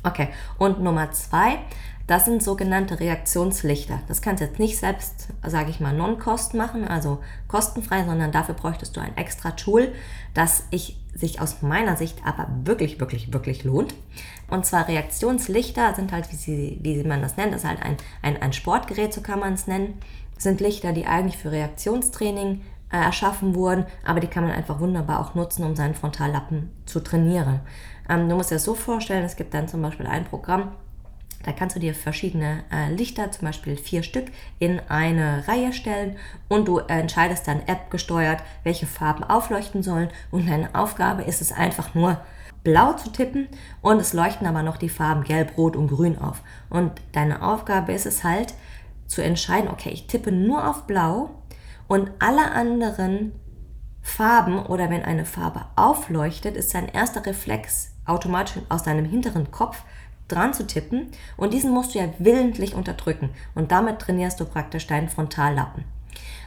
Okay, 0.02 0.28
und 0.58 0.82
Nummer 0.82 1.12
zwei, 1.12 1.58
das 2.10 2.24
sind 2.24 2.42
sogenannte 2.42 2.98
Reaktionslichter. 2.98 4.00
Das 4.08 4.20
kannst 4.20 4.40
du 4.40 4.44
jetzt 4.44 4.58
nicht 4.58 4.76
selbst, 4.76 5.28
sage 5.46 5.70
ich 5.70 5.78
mal, 5.78 5.94
non-cost 5.94 6.54
machen, 6.54 6.88
also 6.88 7.20
kostenfrei, 7.46 8.04
sondern 8.04 8.32
dafür 8.32 8.56
bräuchtest 8.56 8.96
du 8.96 9.00
ein 9.00 9.16
extra 9.16 9.52
Tool, 9.52 9.92
das 10.34 10.64
ich, 10.72 10.98
sich 11.14 11.40
aus 11.40 11.62
meiner 11.62 11.94
Sicht 11.94 12.18
aber 12.24 12.48
wirklich, 12.64 12.98
wirklich, 12.98 13.32
wirklich 13.32 13.62
lohnt. 13.62 13.94
Und 14.48 14.66
zwar 14.66 14.88
Reaktionslichter 14.88 15.94
sind 15.94 16.10
halt, 16.10 16.32
wie, 16.32 16.36
sie, 16.36 16.80
wie 16.82 17.00
man 17.04 17.22
das 17.22 17.36
nennt, 17.36 17.54
das 17.54 17.62
ist 17.62 17.68
halt 17.68 17.80
ein, 17.80 17.96
ein, 18.22 18.42
ein 18.42 18.52
Sportgerät, 18.52 19.14
so 19.14 19.20
kann 19.20 19.38
man 19.38 19.52
es 19.52 19.68
nennen. 19.68 20.00
Sind 20.36 20.60
Lichter, 20.60 20.92
die 20.92 21.06
eigentlich 21.06 21.36
für 21.36 21.52
Reaktionstraining 21.52 22.62
äh, 22.90 22.96
erschaffen 22.96 23.54
wurden, 23.54 23.86
aber 24.04 24.18
die 24.18 24.26
kann 24.26 24.42
man 24.42 24.52
einfach 24.52 24.80
wunderbar 24.80 25.20
auch 25.20 25.36
nutzen, 25.36 25.62
um 25.62 25.76
seinen 25.76 25.94
Frontallappen 25.94 26.70
zu 26.86 26.98
trainieren. 26.98 27.60
Ähm, 28.08 28.28
du 28.28 28.34
musst 28.34 28.50
dir 28.50 28.56
das 28.56 28.64
so 28.64 28.74
vorstellen, 28.74 29.24
es 29.24 29.36
gibt 29.36 29.54
dann 29.54 29.68
zum 29.68 29.80
Beispiel 29.80 30.08
ein 30.08 30.24
Programm, 30.24 30.72
da 31.42 31.52
kannst 31.52 31.74
du 31.74 31.80
dir 31.80 31.94
verschiedene 31.94 32.64
äh, 32.70 32.92
Lichter, 32.92 33.30
zum 33.32 33.46
Beispiel 33.46 33.76
vier 33.76 34.02
Stück, 34.02 34.26
in 34.58 34.80
eine 34.88 35.46
Reihe 35.48 35.72
stellen 35.72 36.16
und 36.48 36.68
du 36.68 36.78
entscheidest 36.78 37.48
dann 37.48 37.62
App 37.66 37.90
gesteuert, 37.90 38.42
welche 38.62 38.86
Farben 38.86 39.24
aufleuchten 39.24 39.82
sollen. 39.82 40.10
Und 40.30 40.48
deine 40.48 40.74
Aufgabe 40.74 41.22
ist 41.22 41.40
es 41.40 41.52
einfach 41.52 41.94
nur, 41.94 42.20
blau 42.62 42.92
zu 42.92 43.10
tippen 43.10 43.48
und 43.80 44.00
es 44.00 44.12
leuchten 44.12 44.46
aber 44.46 44.62
noch 44.62 44.76
die 44.76 44.90
Farben 44.90 45.24
gelb, 45.24 45.56
rot 45.56 45.76
und 45.76 45.88
grün 45.88 46.18
auf. 46.18 46.42
Und 46.68 46.92
deine 47.12 47.42
Aufgabe 47.42 47.92
ist 47.92 48.06
es 48.06 48.22
halt 48.22 48.54
zu 49.06 49.22
entscheiden, 49.22 49.70
okay, 49.70 49.90
ich 49.90 50.06
tippe 50.06 50.30
nur 50.30 50.68
auf 50.68 50.86
blau 50.86 51.30
und 51.88 52.10
alle 52.18 52.52
anderen 52.52 53.32
Farben 54.02 54.58
oder 54.66 54.90
wenn 54.90 55.02
eine 55.02 55.24
Farbe 55.24 55.64
aufleuchtet, 55.76 56.56
ist 56.56 56.74
dein 56.74 56.88
erster 56.88 57.24
Reflex 57.24 57.92
automatisch 58.04 58.62
aus 58.68 58.82
deinem 58.82 59.04
hinteren 59.04 59.50
Kopf 59.50 59.82
dran 60.30 60.54
zu 60.54 60.66
tippen 60.66 61.08
und 61.36 61.52
diesen 61.52 61.72
musst 61.72 61.94
du 61.94 61.98
ja 61.98 62.08
willentlich 62.18 62.74
unterdrücken 62.74 63.30
und 63.54 63.72
damit 63.72 63.98
trainierst 63.98 64.40
du 64.40 64.44
praktisch 64.44 64.86
deinen 64.86 65.08
Frontallappen. 65.08 65.84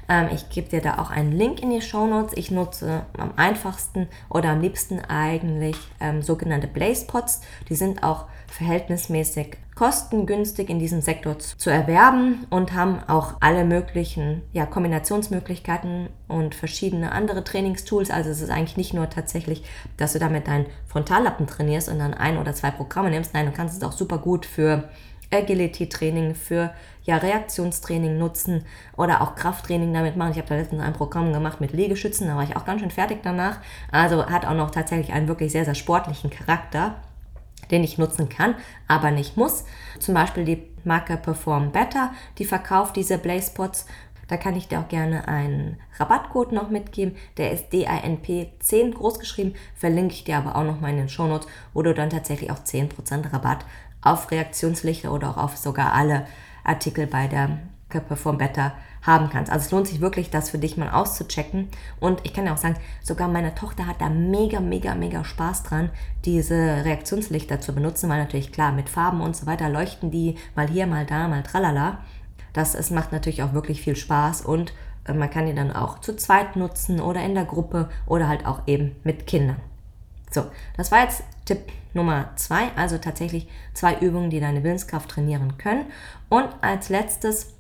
Ähm, 0.10 0.30
ich 0.34 0.50
gebe 0.50 0.70
dir 0.70 0.82
da 0.82 0.98
auch 0.98 1.10
einen 1.10 1.32
Link 1.32 1.62
in 1.62 1.70
die 1.70 1.82
Show 1.82 2.06
Notes. 2.08 2.34
Ich 2.36 2.52
nutze 2.52 3.06
am 3.18 3.34
einfachsten 3.36 4.08
oder 4.30 4.50
am 4.50 4.62
liebsten 4.62 5.00
eigentlich 5.00 5.78
ähm, 6.00 6.22
sogenannte 6.22 6.68
Blaze 6.68 7.06
Pots. 7.06 7.42
Die 7.70 7.76
sind 7.76 8.04
auch 8.04 8.26
verhältnismäßig 8.54 9.58
kostengünstig 9.76 10.70
in 10.70 10.78
diesem 10.78 11.02
Sektor 11.02 11.40
zu 11.40 11.72
erwerben 11.72 12.46
und 12.52 12.74
haben 12.74 13.00
auch 13.08 13.34
alle 13.40 13.66
möglichen 13.66 14.44
ja, 14.54 14.68
Kombinationsmöglichkeiten 14.68 16.10
und 16.28 16.54
verschiedene 16.54 17.12
andere 17.12 17.44
Trainingstools. 17.44 18.12
Also 18.12 18.30
es 18.30 18.42
ist 18.42 18.52
eigentlich 18.52 18.78
nicht 18.78 18.94
nur 18.94 19.10
tatsächlich, 19.10 19.64
dass 19.98 20.14
du 20.14 20.20
damit 20.20 20.48
deinen 20.48 20.68
Frontallappen 20.88 21.48
trainierst 21.48 21.90
und 21.90 21.98
dann 21.98 22.14
ein 22.14 22.38
oder 22.38 22.54
zwei 22.54 22.70
Programme 22.70 23.10
nimmst. 23.10 23.34
Nein, 23.34 23.48
du 23.48 23.52
kannst 23.52 23.76
es 23.76 23.84
auch 23.84 23.94
super 23.94 24.20
gut 24.20 24.46
für 24.46 24.90
Agility-Training, 25.32 26.36
für 26.36 26.72
ja, 27.04 27.18
Reaktionstraining 27.18 28.20
nutzen 28.20 28.66
oder 28.96 29.22
auch 29.22 29.34
Krafttraining 29.34 29.92
damit 29.92 30.16
machen. 30.16 30.32
Ich 30.32 30.38
habe 30.38 30.48
da 30.48 30.56
letztens 30.56 30.84
ein 30.84 30.94
Programm 30.94 31.34
gemacht 31.34 31.60
mit 31.60 31.74
Liegestützen, 31.74 32.28
da 32.28 32.36
war 32.36 32.44
ich 32.44 32.56
auch 32.56 32.66
ganz 32.66 32.82
schön 32.82 32.92
fertig 32.92 33.22
danach. 33.24 33.58
Also 33.92 34.28
hat 34.28 34.46
auch 34.46 34.54
noch 34.54 34.70
tatsächlich 34.70 35.12
einen 35.12 35.28
wirklich 35.28 35.52
sehr, 35.52 35.66
sehr 35.66 35.76
sportlichen 35.76 36.30
Charakter, 36.30 37.02
den 37.74 37.84
ich 37.84 37.98
nutzen 37.98 38.30
kann, 38.30 38.56
aber 38.88 39.12
nicht 39.12 39.36
muss. 39.36 39.66
Zum 40.00 40.14
Beispiel 40.14 40.46
die 40.46 40.64
Marke 40.86 41.18
Perform 41.18 41.74
Better, 41.74 42.14
die 42.38 42.46
verkauft 42.46 42.96
diese 42.96 43.18
Blaze-Pots 43.18 43.86
da 44.28 44.38
kann 44.38 44.56
ich 44.56 44.68
dir 44.68 44.80
auch 44.80 44.88
gerne 44.88 45.28
einen 45.28 45.78
Rabattcode 46.00 46.54
noch 46.54 46.70
mitgeben. 46.70 47.16
Der 47.38 47.52
ist 47.52 47.72
DINP10 47.74 48.94
großgeschrieben. 48.94 49.54
Verlinke 49.76 50.14
ich 50.14 50.24
dir 50.24 50.38
aber 50.38 50.56
auch 50.56 50.64
noch 50.64 50.80
mal 50.80 50.90
in 50.90 50.98
den 50.98 51.10
Shownotes, 51.10 51.48
wo 51.74 51.82
du 51.82 51.94
dann 51.94 52.10
tatsächlich 52.10 52.50
auch 52.50 52.60
10% 52.60 53.32
Rabatt 53.34 53.66
auf 54.02 54.32
Reaktionslichter 54.32 55.12
oder 55.12 55.30
auch 55.30 55.38
auf 55.38 55.58
sogar 55.58 55.94
alle 55.94 56.26
Artikel 56.64 57.06
bei 57.06 57.28
der 57.28 57.60
Perform 57.90 58.38
Better 58.38 58.74
haben 59.04 59.30
kannst. 59.30 59.52
Also 59.52 59.66
es 59.66 59.72
lohnt 59.72 59.88
sich 59.88 60.02
wirklich, 60.02 60.30
das 60.30 60.50
für 60.50 60.58
dich 60.58 60.78
mal 60.78 60.90
auszuchecken. 60.90 61.68
Und 62.00 62.22
ich 62.24 62.34
kann 62.34 62.46
ja 62.46 62.54
auch 62.54 62.58
sagen, 62.58 62.78
sogar 63.04 63.28
meine 63.28 63.54
Tochter 63.54 63.86
hat 63.86 64.02
da 64.02 64.10
mega, 64.10 64.60
mega, 64.60 64.96
mega 64.96 65.24
Spaß 65.24 65.64
dran, 65.64 65.90
diese 66.26 66.56
Reaktionslichter 66.56 67.62
zu 67.62 67.74
benutzen, 67.76 68.10
weil 68.10 68.20
natürlich 68.20 68.52
klar, 68.52 68.72
mit 68.72 68.90
Farben 68.90 69.22
und 69.22 69.36
so 69.36 69.46
weiter 69.46 69.70
leuchten 69.70 70.10
die 70.10 70.36
mal 70.56 70.68
hier, 70.68 70.88
mal 70.88 71.06
da, 71.06 71.28
mal 71.28 71.44
tralala. 71.44 72.00
Das 72.54 72.76
es 72.76 72.92
macht 72.92 73.12
natürlich 73.12 73.44
auch 73.44 73.54
wirklich 73.54 73.82
viel 73.82 73.96
Spaß 73.96 74.42
und 74.42 74.74
äh, 75.06 75.14
man 75.14 75.30
kann 75.30 75.48
die 75.48 75.56
dann 75.56 75.72
auch 75.72 76.00
zu 76.00 76.16
zweit 76.16 76.56
nutzen 76.56 77.02
oder 77.02 77.22
in 77.24 77.36
der 77.36 77.46
Gruppe 77.46 77.90
oder 78.06 78.28
halt 78.28 78.46
auch 78.46 78.62
eben 78.68 78.96
mit 79.04 79.28
Kindern. 79.28 79.58
So, 80.32 80.46
das 80.78 80.92
war 80.92 81.04
jetzt 81.04 81.24
Tipp 81.46 81.60
Nummer 81.94 82.30
zwei, 82.38 82.72
also 82.76 82.98
tatsächlich 82.98 83.48
zwei 83.74 83.98
Übungen, 84.00 84.30
die 84.30 84.40
deine 84.40 84.64
Willenskraft 84.64 85.10
trainieren 85.10 85.58
können. 85.58 85.86
Und 86.30 86.48
als 86.62 86.90
letztes 86.90 87.54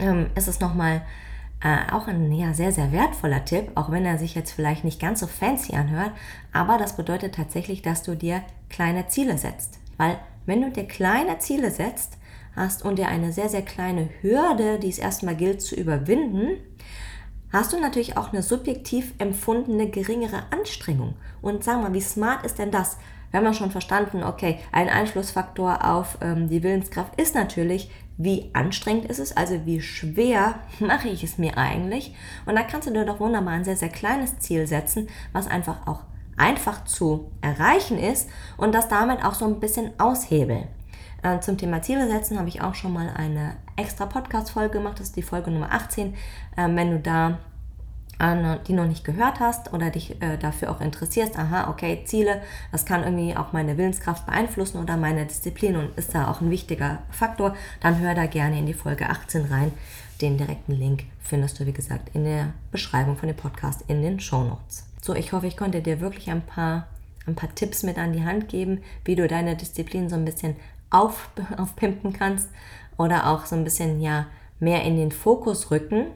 ähm, 0.00 0.26
ist 0.34 0.48
es 0.48 0.60
nochmal 0.60 1.02
Äh, 1.62 1.92
auch 1.92 2.08
ein 2.08 2.30
ja, 2.32 2.52
sehr, 2.52 2.72
sehr 2.72 2.92
wertvoller 2.92 3.42
Tipp, 3.46 3.70
auch 3.74 3.90
wenn 3.90 4.04
er 4.04 4.18
sich 4.18 4.34
jetzt 4.34 4.52
vielleicht 4.52 4.84
nicht 4.84 5.00
ganz 5.00 5.20
so 5.20 5.26
fancy 5.26 5.74
anhört, 5.74 6.12
aber 6.52 6.76
das 6.76 6.94
bedeutet 6.96 7.36
tatsächlich, 7.36 7.80
dass 7.80 8.02
du 8.02 8.14
dir 8.14 8.42
kleine 8.68 9.06
Ziele 9.06 9.38
setzt. 9.38 9.78
Weil 9.96 10.18
wenn 10.44 10.60
du 10.60 10.70
dir 10.70 10.86
kleine 10.86 11.38
Ziele 11.38 11.70
setzt 11.70 12.18
hast 12.54 12.84
und 12.84 12.98
dir 12.98 13.08
eine 13.08 13.32
sehr, 13.32 13.48
sehr 13.48 13.62
kleine 13.62 14.10
Hürde, 14.20 14.78
die 14.78 14.90
es 14.90 14.98
erstmal 14.98 15.36
gilt 15.36 15.62
zu 15.62 15.74
überwinden, 15.74 16.58
hast 17.50 17.72
du 17.72 17.80
natürlich 17.80 18.18
auch 18.18 18.32
eine 18.32 18.42
subjektiv 18.42 19.14
empfundene 19.16 19.88
geringere 19.88 20.42
Anstrengung. 20.50 21.14
Und 21.40 21.64
sag 21.64 21.80
mal, 21.80 21.94
wie 21.94 22.02
smart 22.02 22.44
ist 22.44 22.58
denn 22.58 22.72
das? 22.72 22.98
Wir 23.30 23.38
haben 23.38 23.46
ja 23.46 23.54
schon 23.54 23.70
verstanden, 23.70 24.22
okay, 24.22 24.58
ein 24.70 24.90
Einflussfaktor 24.90 25.82
auf 25.82 26.18
ähm, 26.20 26.48
die 26.48 26.62
Willenskraft 26.62 27.18
ist 27.18 27.34
natürlich, 27.34 27.90
wie 28.16 28.50
anstrengend 28.52 29.06
ist 29.06 29.18
es, 29.18 29.36
also 29.36 29.66
wie 29.66 29.80
schwer 29.80 30.60
mache 30.80 31.08
ich 31.08 31.24
es 31.24 31.38
mir 31.38 31.56
eigentlich. 31.58 32.14
Und 32.46 32.56
da 32.56 32.62
kannst 32.62 32.88
du 32.88 32.92
dir 32.92 33.04
doch 33.04 33.20
wunderbar 33.20 33.54
ein 33.54 33.64
sehr, 33.64 33.76
sehr 33.76 33.88
kleines 33.88 34.38
Ziel 34.38 34.66
setzen, 34.66 35.08
was 35.32 35.46
einfach 35.46 35.86
auch 35.86 36.02
einfach 36.36 36.84
zu 36.84 37.30
erreichen 37.40 37.98
ist 37.98 38.28
und 38.56 38.74
das 38.74 38.88
damit 38.88 39.24
auch 39.24 39.34
so 39.34 39.44
ein 39.44 39.60
bisschen 39.60 39.92
aushebeln. 39.98 40.66
Äh, 41.22 41.40
zum 41.40 41.56
Thema 41.56 41.80
Ziele 41.80 42.08
setzen 42.08 42.38
habe 42.38 42.48
ich 42.48 42.60
auch 42.60 42.74
schon 42.74 42.92
mal 42.92 43.08
eine 43.16 43.56
extra 43.76 44.06
Podcast-Folge 44.06 44.78
gemacht, 44.78 44.98
das 44.98 45.08
ist 45.08 45.16
die 45.16 45.22
Folge 45.22 45.50
Nummer 45.50 45.72
18. 45.72 46.14
Ähm, 46.56 46.76
wenn 46.76 46.90
du 46.90 47.00
da 47.00 47.38
die 48.20 48.72
noch 48.72 48.86
nicht 48.86 49.04
gehört 49.04 49.40
hast 49.40 49.72
oder 49.72 49.90
dich 49.90 50.22
äh, 50.22 50.38
dafür 50.38 50.70
auch 50.70 50.80
interessierst, 50.80 51.36
aha, 51.38 51.68
okay, 51.68 52.02
Ziele, 52.04 52.40
das 52.70 52.86
kann 52.86 53.02
irgendwie 53.02 53.36
auch 53.36 53.52
meine 53.52 53.76
Willenskraft 53.76 54.24
beeinflussen 54.26 54.80
oder 54.80 54.96
meine 54.96 55.26
Disziplin 55.26 55.76
und 55.76 55.98
ist 55.98 56.14
da 56.14 56.30
auch 56.30 56.40
ein 56.40 56.50
wichtiger 56.50 57.02
Faktor, 57.10 57.56
dann 57.80 57.98
hör 57.98 58.14
da 58.14 58.26
gerne 58.26 58.58
in 58.58 58.66
die 58.66 58.74
Folge 58.74 59.08
18 59.08 59.46
rein. 59.46 59.72
Den 60.20 60.38
direkten 60.38 60.72
Link 60.72 61.04
findest 61.20 61.58
du, 61.58 61.66
wie 61.66 61.72
gesagt, 61.72 62.14
in 62.14 62.24
der 62.24 62.52
Beschreibung 62.70 63.16
von 63.16 63.26
dem 63.26 63.36
Podcast 63.36 63.82
in 63.88 64.00
den 64.02 64.20
Show 64.20 64.44
Notes. 64.44 64.86
So, 65.02 65.14
ich 65.14 65.32
hoffe, 65.32 65.46
ich 65.46 65.56
konnte 65.56 65.82
dir 65.82 66.00
wirklich 66.00 66.30
ein 66.30 66.42
paar, 66.42 66.86
ein 67.26 67.34
paar 67.34 67.52
Tipps 67.54 67.82
mit 67.82 67.98
an 67.98 68.12
die 68.12 68.24
Hand 68.24 68.48
geben, 68.48 68.82
wie 69.04 69.16
du 69.16 69.26
deine 69.26 69.56
Disziplin 69.56 70.08
so 70.08 70.14
ein 70.14 70.24
bisschen 70.24 70.56
auf, 70.90 71.30
aufpimpen 71.58 72.12
kannst 72.12 72.48
oder 72.96 73.28
auch 73.28 73.44
so 73.44 73.56
ein 73.56 73.64
bisschen, 73.64 74.00
ja, 74.00 74.26
mehr 74.60 74.84
in 74.84 74.96
den 74.96 75.10
Fokus 75.10 75.70
rücken. 75.70 76.06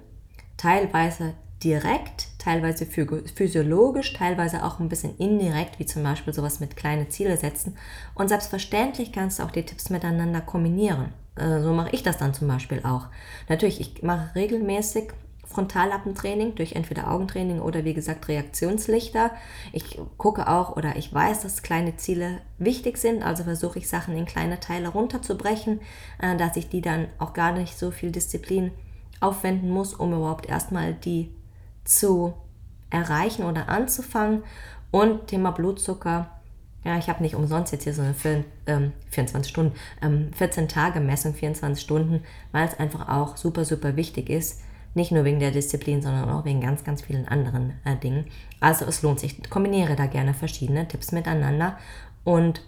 Teilweise 0.56 1.34
direkt, 1.62 2.28
teilweise 2.38 2.86
physiologisch, 2.86 4.12
teilweise 4.12 4.64
auch 4.64 4.78
ein 4.78 4.88
bisschen 4.88 5.16
indirekt, 5.18 5.78
wie 5.78 5.86
zum 5.86 6.02
Beispiel 6.02 6.32
sowas 6.32 6.60
mit 6.60 6.76
kleine 6.76 7.08
Ziele 7.08 7.36
setzen. 7.36 7.76
Und 8.14 8.28
selbstverständlich 8.28 9.12
kannst 9.12 9.38
du 9.38 9.42
auch 9.42 9.50
die 9.50 9.64
Tipps 9.64 9.90
miteinander 9.90 10.40
kombinieren. 10.40 11.12
Äh, 11.36 11.60
so 11.60 11.72
mache 11.72 11.90
ich 11.92 12.02
das 12.02 12.18
dann 12.18 12.34
zum 12.34 12.48
Beispiel 12.48 12.80
auch. 12.84 13.06
Natürlich, 13.48 13.80
ich 13.80 14.02
mache 14.02 14.34
regelmäßig 14.34 15.12
Frontallappentraining 15.46 16.54
durch 16.56 16.72
entweder 16.72 17.10
Augentraining 17.10 17.60
oder 17.60 17.84
wie 17.84 17.94
gesagt 17.94 18.28
Reaktionslichter. 18.28 19.30
Ich 19.72 19.98
gucke 20.18 20.46
auch 20.46 20.76
oder 20.76 20.96
ich 20.96 21.12
weiß, 21.12 21.40
dass 21.40 21.62
kleine 21.62 21.96
Ziele 21.96 22.40
wichtig 22.58 22.98
sind, 22.98 23.22
also 23.22 23.44
versuche 23.44 23.78
ich 23.78 23.88
Sachen 23.88 24.16
in 24.16 24.26
kleine 24.26 24.60
Teile 24.60 24.88
runterzubrechen, 24.88 25.80
äh, 26.20 26.36
dass 26.36 26.56
ich 26.56 26.68
die 26.68 26.82
dann 26.82 27.08
auch 27.18 27.32
gar 27.32 27.52
nicht 27.52 27.78
so 27.78 27.90
viel 27.90 28.12
Disziplin 28.12 28.72
aufwenden 29.20 29.70
muss, 29.70 29.94
um 29.94 30.12
überhaupt 30.12 30.46
erstmal 30.46 30.94
die 30.94 31.32
zu 31.88 32.34
erreichen 32.90 33.44
oder 33.44 33.68
anzufangen. 33.68 34.42
Und 34.90 35.26
Thema 35.26 35.50
Blutzucker. 35.50 36.30
Ja, 36.84 36.96
ich 36.96 37.08
habe 37.08 37.22
nicht 37.22 37.34
umsonst 37.34 37.72
jetzt 37.72 37.84
hier 37.84 37.92
so 37.92 38.02
eine 38.02 38.14
24 38.14 38.56
ähm, 38.66 39.42
Stunden, 39.44 40.32
14 40.34 40.62
ähm, 40.62 40.68
Tage 40.68 41.00
Messung, 41.00 41.34
24 41.34 41.82
Stunden, 41.82 42.22
weil 42.52 42.66
es 42.66 42.78
einfach 42.78 43.08
auch 43.08 43.36
super, 43.36 43.64
super 43.64 43.96
wichtig 43.96 44.30
ist. 44.30 44.62
Nicht 44.94 45.12
nur 45.12 45.24
wegen 45.24 45.40
der 45.40 45.50
Disziplin, 45.50 46.00
sondern 46.00 46.30
auch 46.30 46.44
wegen 46.44 46.60
ganz, 46.60 46.84
ganz 46.84 47.02
vielen 47.02 47.28
anderen 47.28 47.74
äh, 47.84 47.96
Dingen. 47.96 48.26
Also 48.60 48.86
es 48.86 49.02
lohnt 49.02 49.20
sich. 49.20 49.38
Ich 49.38 49.50
kombiniere 49.50 49.96
da 49.96 50.06
gerne 50.06 50.32
verschiedene 50.32 50.88
Tipps 50.88 51.12
miteinander 51.12 51.76
und 52.24 52.62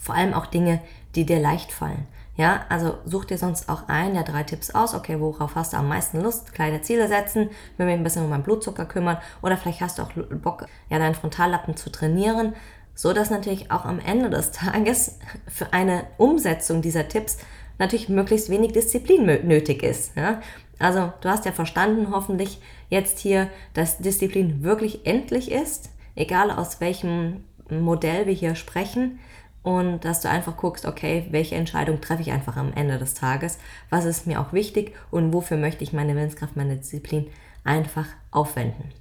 vor 0.00 0.16
allem 0.16 0.34
auch 0.34 0.46
Dinge, 0.46 0.80
die 1.14 1.24
dir 1.24 1.38
leicht 1.38 1.70
fallen. 1.70 2.06
Ja, 2.36 2.64
also 2.68 2.98
such 3.04 3.26
dir 3.26 3.38
sonst 3.38 3.68
auch 3.68 3.88
ein 3.88 4.14
der 4.14 4.24
drei 4.24 4.42
Tipps 4.42 4.72
aus. 4.72 4.94
Okay, 4.94 5.20
worauf 5.20 5.54
hast 5.54 5.72
du 5.72 5.76
am 5.76 5.88
meisten 5.88 6.20
Lust? 6.20 6.52
Kleine 6.52 6.82
Ziele 6.82 7.06
setzen, 7.06 7.50
will 7.76 7.86
mich 7.86 7.94
ein 7.94 8.02
bisschen 8.02 8.24
um 8.24 8.30
meinen 8.30 8.42
Blutzucker 8.42 8.86
kümmern 8.86 9.18
oder 9.40 9.56
vielleicht 9.56 9.80
hast 9.80 9.98
du 9.98 10.02
auch 10.02 10.10
Bock, 10.42 10.66
ja, 10.90 10.98
deinen 10.98 11.14
Frontallappen 11.14 11.76
zu 11.76 11.92
trainieren, 11.92 12.54
so 12.94 13.12
dass 13.12 13.30
natürlich 13.30 13.70
auch 13.70 13.84
am 13.84 14.00
Ende 14.00 14.30
des 14.30 14.50
Tages 14.52 15.18
für 15.46 15.72
eine 15.72 16.04
Umsetzung 16.18 16.82
dieser 16.82 17.06
Tipps 17.08 17.38
natürlich 17.78 18.08
möglichst 18.08 18.50
wenig 18.50 18.72
Disziplin 18.72 19.24
nötig 19.46 19.82
ist. 19.84 20.16
Ja? 20.16 20.40
Also 20.80 21.12
du 21.20 21.28
hast 21.28 21.44
ja 21.44 21.52
verstanden 21.52 22.08
hoffentlich 22.10 22.60
jetzt 22.88 23.20
hier, 23.20 23.48
dass 23.74 23.98
Disziplin 23.98 24.64
wirklich 24.64 25.06
endlich 25.06 25.52
ist, 25.52 25.90
egal 26.16 26.50
aus 26.50 26.80
welchem 26.80 27.44
Modell 27.70 28.26
wir 28.26 28.34
hier 28.34 28.56
sprechen 28.56 29.18
und 29.64 30.04
dass 30.04 30.20
du 30.20 30.28
einfach 30.28 30.56
guckst, 30.56 30.86
okay, 30.86 31.26
welche 31.30 31.56
Entscheidung 31.56 32.00
treffe 32.00 32.22
ich 32.22 32.30
einfach 32.30 32.56
am 32.56 32.72
Ende 32.74 32.98
des 32.98 33.14
Tages, 33.14 33.58
was 33.90 34.04
ist 34.04 34.26
mir 34.26 34.40
auch 34.40 34.52
wichtig 34.52 34.94
und 35.10 35.32
wofür 35.32 35.56
möchte 35.56 35.82
ich 35.82 35.92
meine 35.92 36.14
Willenskraft, 36.14 36.54
meine 36.54 36.76
Disziplin 36.76 37.26
einfach 37.64 38.06
aufwenden. 38.30 38.92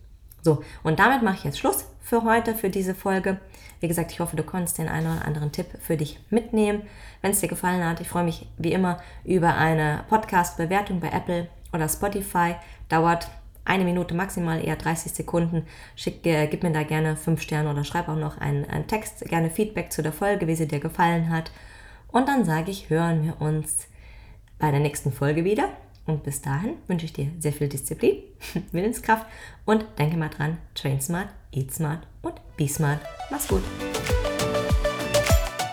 So, 0.41 0.63
und 0.81 0.99
damit 0.99 1.21
mache 1.21 1.35
ich 1.35 1.43
jetzt 1.43 1.59
Schluss 1.59 1.85
für 2.01 2.23
heute, 2.23 2.55
für 2.55 2.69
diese 2.69 2.95
Folge. 2.95 3.39
Wie 3.81 3.87
gesagt, 3.87 4.11
ich 4.11 4.19
hoffe, 4.19 4.35
du 4.35 4.43
konntest 4.43 4.77
den 4.77 4.87
einen 4.87 5.07
oder 5.07 5.25
anderen 5.25 5.51
Tipp 5.51 5.67
für 5.81 5.97
dich 5.97 6.19
mitnehmen. 6.29 6.83
Wenn 7.21 7.31
es 7.31 7.41
dir 7.41 7.49
gefallen 7.49 7.85
hat, 7.85 7.99
ich 7.99 8.07
freue 8.07 8.23
mich 8.23 8.47
wie 8.57 8.71
immer 8.71 8.99
über 9.25 9.55
eine 9.55 10.05
Podcast-Bewertung 10.09 11.01
bei 11.01 11.09
Apple 11.09 11.49
oder 11.73 11.89
Spotify. 11.89 12.55
Dauert 12.87 13.29
eine 13.65 13.85
Minute 13.85 14.13
maximal, 14.13 14.63
eher 14.63 14.75
30 14.75 15.13
Sekunden. 15.13 15.65
Schick, 15.95 16.25
äh, 16.25 16.47
gib 16.47 16.63
mir 16.63 16.71
da 16.71 16.83
gerne 16.83 17.15
5 17.15 17.41
Sterne 17.41 17.69
oder 17.69 17.83
schreib 17.83 18.09
auch 18.09 18.17
noch 18.17 18.37
einen, 18.37 18.65
einen 18.69 18.87
Text, 18.87 19.25
gerne 19.25 19.49
Feedback 19.49 19.91
zu 19.91 20.03
der 20.03 20.13
Folge, 20.13 20.47
wie 20.47 20.55
sie 20.55 20.67
dir 20.67 20.79
gefallen 20.79 21.29
hat. 21.29 21.51
Und 22.11 22.27
dann 22.27 22.45
sage 22.45 22.71
ich, 22.71 22.89
hören 22.89 23.23
wir 23.23 23.41
uns 23.41 23.87
bei 24.59 24.71
der 24.71 24.79
nächsten 24.79 25.11
Folge 25.11 25.43
wieder. 25.43 25.69
Und 26.05 26.23
bis 26.23 26.41
dahin 26.41 26.75
wünsche 26.87 27.05
ich 27.05 27.13
dir 27.13 27.31
sehr 27.39 27.53
viel 27.53 27.69
Disziplin, 27.69 28.17
Willenskraft 28.71 29.25
und 29.65 29.85
denke 29.97 30.17
mal 30.17 30.29
dran, 30.29 30.57
train 30.75 30.99
smart, 30.99 31.29
eat 31.51 31.73
smart 31.73 32.05
und 32.21 32.35
be 32.57 32.67
smart. 32.67 32.99
Mach's 33.31 33.47
gut. 33.47 33.63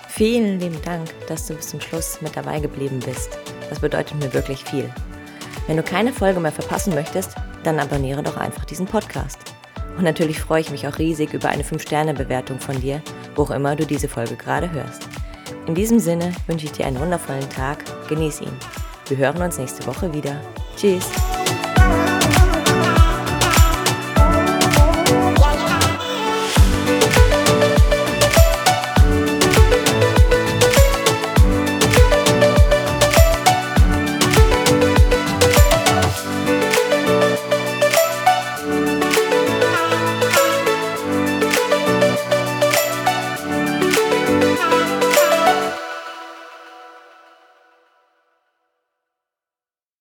Vielen 0.09 0.61
lieben 0.61 0.81
Dank, 0.83 1.09
dass 1.27 1.47
du 1.47 1.55
bis 1.55 1.69
zum 1.69 1.81
Schluss 1.81 2.21
mit 2.21 2.37
dabei 2.37 2.61
geblieben 2.61 3.01
bist. 3.05 3.39
Das 3.69 3.81
bedeutet 3.81 4.19
mir 4.19 4.33
wirklich 4.33 4.63
viel. 4.65 4.93
Wenn 5.67 5.77
du 5.77 5.83
keine 5.83 6.13
Folge 6.13 6.41
mehr 6.41 6.53
verpassen 6.53 6.95
möchtest, 6.95 7.37
dann 7.63 7.79
abonniere 7.79 8.23
doch 8.23 8.37
einfach 8.37 8.65
diesen 8.65 8.87
Podcast. 8.87 9.39
Und 9.97 10.05
natürlich 10.05 10.41
freue 10.41 10.61
ich 10.61 10.71
mich 10.71 10.87
auch 10.87 10.99
riesig 10.99 11.35
über 11.35 11.49
eine 11.49 11.63
5-Sterne-Bewertung 11.63 12.59
von 12.59 12.81
dir, 12.81 13.03
wo 13.35 13.43
auch 13.43 13.51
immer 13.51 13.77
du 13.77 13.85
diese 13.85 14.09
Folge 14.09 14.37
gerade 14.37 14.71
hörst. 14.71 15.09
In 15.67 15.75
diesem 15.75 15.99
Sinne 15.99 16.33
wünsche 16.47 16.67
ich 16.67 16.73
dir 16.73 16.87
einen 16.87 17.01
wundervollen 17.01 17.49
Tag, 17.51 17.85
genieß 18.09 18.41
ihn. 18.41 18.57
Wir 19.09 19.17
hören 19.17 19.43
uns 19.43 19.59
nächste 19.59 19.87
Woche 19.87 20.13
wieder. 20.13 20.41
Tschüss! 20.77 21.20